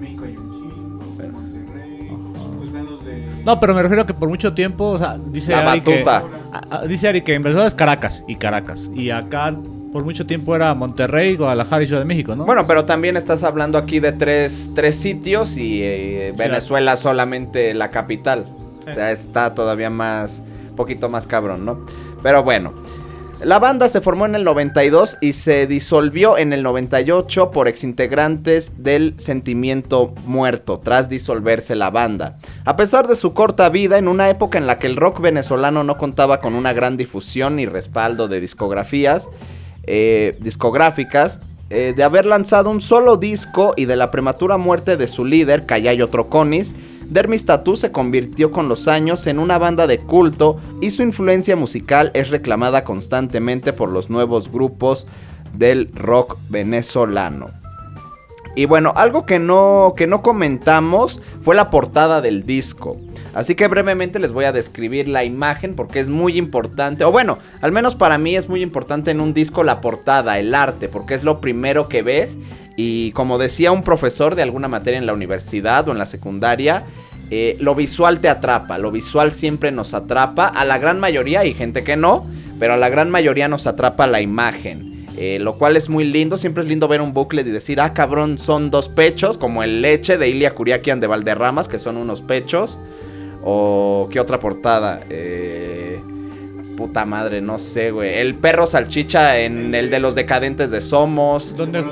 [0.01, 0.51] México hay un
[2.59, 3.43] pues de...
[3.45, 6.03] No, pero me refiero a que por mucho tiempo, o sea, dice La Ari que...
[6.03, 6.25] batuta.
[6.53, 8.91] a- a- dice Ari que en Venezuela es Caracas y Caracas.
[8.95, 9.55] Y acá
[9.93, 12.45] por mucho tiempo era Monterrey, Guadalajara y Ciudad de México, ¿no?
[12.47, 17.91] Bueno, pero también estás hablando aquí de tres, tres sitios y eh, Venezuela solamente la
[17.91, 18.47] capital.
[18.95, 20.43] Sea, está todavía más,
[20.77, 21.85] poquito más cabrón, ¿no?
[22.23, 22.73] Pero bueno.
[23.43, 28.85] La banda se formó en el 92 y se disolvió en el 98 por exintegrantes
[28.85, 32.37] del Sentimiento Muerto, tras disolverse la banda.
[32.67, 35.85] A pesar de su corta vida, en una época en la que el rock venezolano
[35.85, 39.31] no contaba con una gran difusión ni respaldo de discografías,
[39.85, 45.09] eh, discográficas eh, de haber lanzado un solo disco y de la prematura muerte de
[45.09, 46.75] su líder, Callayo Troconis,
[47.11, 51.57] Dermis Tattoo se convirtió con los años en una banda de culto y su influencia
[51.57, 55.09] musical es reclamada constantemente por los nuevos grupos
[55.53, 57.51] del rock venezolano.
[58.55, 62.97] Y bueno, algo que no, que no comentamos fue la portada del disco.
[63.35, 67.05] Así que brevemente les voy a describir la imagen porque es muy importante.
[67.05, 70.55] O bueno, al menos para mí es muy importante en un disco la portada, el
[70.55, 72.39] arte, porque es lo primero que ves.
[72.77, 76.85] Y como decía un profesor de alguna materia en la universidad o en la secundaria,
[77.31, 80.47] eh, lo visual te atrapa, lo visual siempre nos atrapa.
[80.47, 82.27] A la gran mayoría, hay gente que no,
[82.59, 85.07] pero a la gran mayoría nos atrapa la imagen.
[85.17, 87.93] Eh, lo cual es muy lindo, siempre es lindo ver un booklet y decir, ah
[87.93, 92.23] cabrón, son dos pechos, como el leche de Ilia Curiaquian de Valderramas, que son unos
[92.23, 92.79] pechos.
[93.43, 96.03] O qué otra portada, eh,
[96.77, 98.19] puta madre, no sé, güey.
[98.19, 101.55] El perro salchicha en el de los decadentes de Somos.
[101.57, 101.85] ¿Dónde.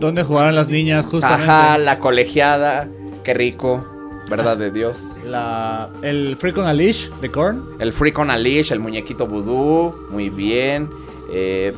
[0.00, 1.42] ¿Dónde jugaban las niñas justamente?
[1.42, 2.88] Ajá, la colegiada,
[3.22, 3.84] qué rico,
[4.28, 4.96] verdad de Dios.
[5.26, 7.62] La, el Freak on a Leash de Korn.
[7.78, 10.90] El Freak on a Leash, el muñequito vudú, muy bien.
[11.32, 11.72] Eh,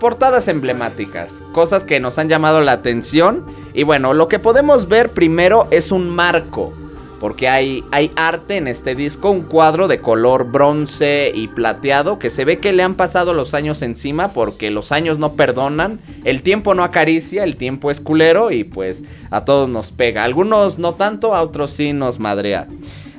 [0.00, 3.44] portadas emblemáticas, cosas que nos han llamado la atención.
[3.74, 6.72] Y bueno, lo que podemos ver primero es un marco,
[7.22, 12.30] porque hay, hay arte en este disco, un cuadro de color bronce y plateado que
[12.30, 16.42] se ve que le han pasado los años encima porque los años no perdonan, el
[16.42, 20.24] tiempo no acaricia, el tiempo es culero y pues a todos nos pega.
[20.24, 22.66] Algunos no tanto, a otros sí nos madrea.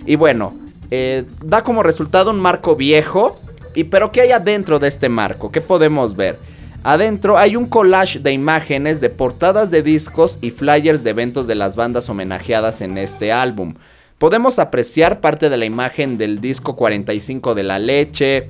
[0.06, 0.54] Y bueno,
[0.92, 3.40] eh, da como resultado un marco viejo.
[3.74, 5.50] Y pero ¿qué hay adentro de este marco?
[5.50, 6.40] ¿Qué podemos ver?
[6.86, 11.56] Adentro hay un collage de imágenes de portadas de discos y flyers de eventos de
[11.56, 13.76] las bandas homenajeadas en este álbum.
[14.18, 18.50] Podemos apreciar parte de la imagen del disco 45 de la leche,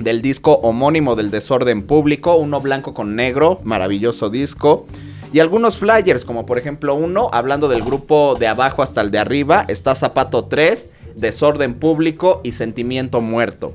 [0.00, 4.86] del disco homónimo del desorden público, uno blanco con negro, maravilloso disco.
[5.32, 9.20] Y algunos flyers, como por ejemplo uno, hablando del grupo de abajo hasta el de
[9.20, 13.72] arriba, está Zapato 3, Desorden Público y Sentimiento Muerto.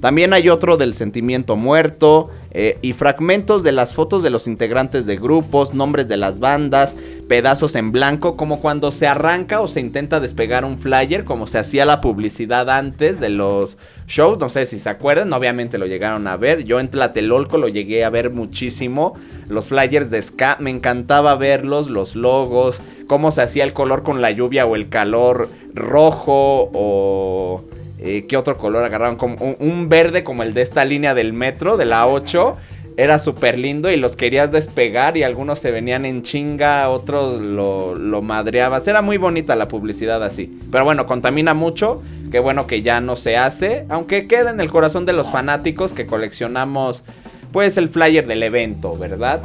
[0.00, 5.06] También hay otro del Sentimiento Muerto eh, y fragmentos de las fotos de los integrantes
[5.06, 6.96] de grupos, nombres de las bandas,
[7.28, 11.58] pedazos en blanco, como cuando se arranca o se intenta despegar un flyer, como se
[11.58, 13.76] hacía la publicidad antes de los
[14.06, 14.38] shows.
[14.38, 16.64] No sé si se acuerdan, obviamente lo llegaron a ver.
[16.64, 19.14] Yo en Tlatelolco lo llegué a ver muchísimo.
[19.48, 24.22] Los flyers de Ska, me encantaba verlos, los logos, cómo se hacía el color con
[24.22, 27.64] la lluvia o el calor rojo o...
[28.04, 29.16] eh, ¿Qué otro color agarraron?
[29.16, 32.56] Como un, un verde como el de esta línea del metro, de la 8.
[32.96, 37.96] Era súper lindo y los querías despegar y algunos se venían en chinga, otros lo,
[37.96, 38.86] lo madreabas.
[38.86, 40.60] Era muy bonita la publicidad así.
[40.70, 42.02] Pero bueno, contamina mucho.
[42.30, 43.86] Qué bueno que ya no se hace.
[43.88, 47.04] Aunque queda en el corazón de los fanáticos que coleccionamos
[47.52, 49.40] pues el flyer del evento, ¿verdad?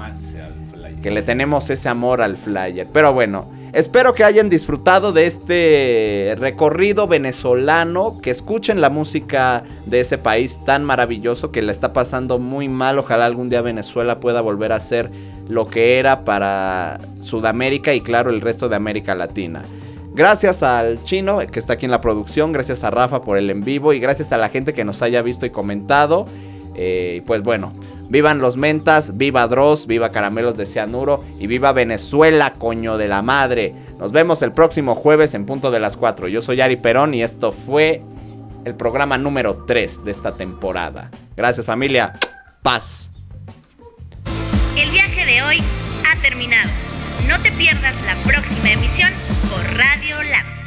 [1.02, 2.88] que le tenemos ese amor al flyer.
[2.92, 10.00] Pero bueno, espero que hayan disfrutado de este recorrido venezolano, que escuchen la música de
[10.00, 13.00] ese país tan maravilloso que le está pasando muy mal.
[13.00, 15.12] Ojalá algún día Venezuela pueda volver a ser
[15.48, 19.64] lo que era para Sudamérica y claro el resto de América Latina.
[20.14, 23.64] Gracias al chino que está aquí en la producción, gracias a Rafa por el en
[23.64, 26.26] vivo y gracias a la gente que nos haya visto y comentado.
[26.82, 27.74] Eh, pues bueno,
[28.08, 33.22] vivan los mentas, viva Dross, viva Caramelos de Cianuro y viva Venezuela, coño de la
[33.22, 33.76] madre.
[34.00, 36.30] Nos vemos el próximo jueves en punto de las 4.
[36.30, 38.02] Yo soy Ari Perón y esto fue
[38.64, 41.12] el programa número 3 de esta temporada.
[41.36, 42.14] Gracias familia,
[42.62, 43.12] paz.
[44.78, 45.58] El viaje de hoy
[46.10, 46.70] ha terminado.
[47.28, 49.12] No te pierdas la próxima emisión
[49.50, 50.59] por Radio Lab.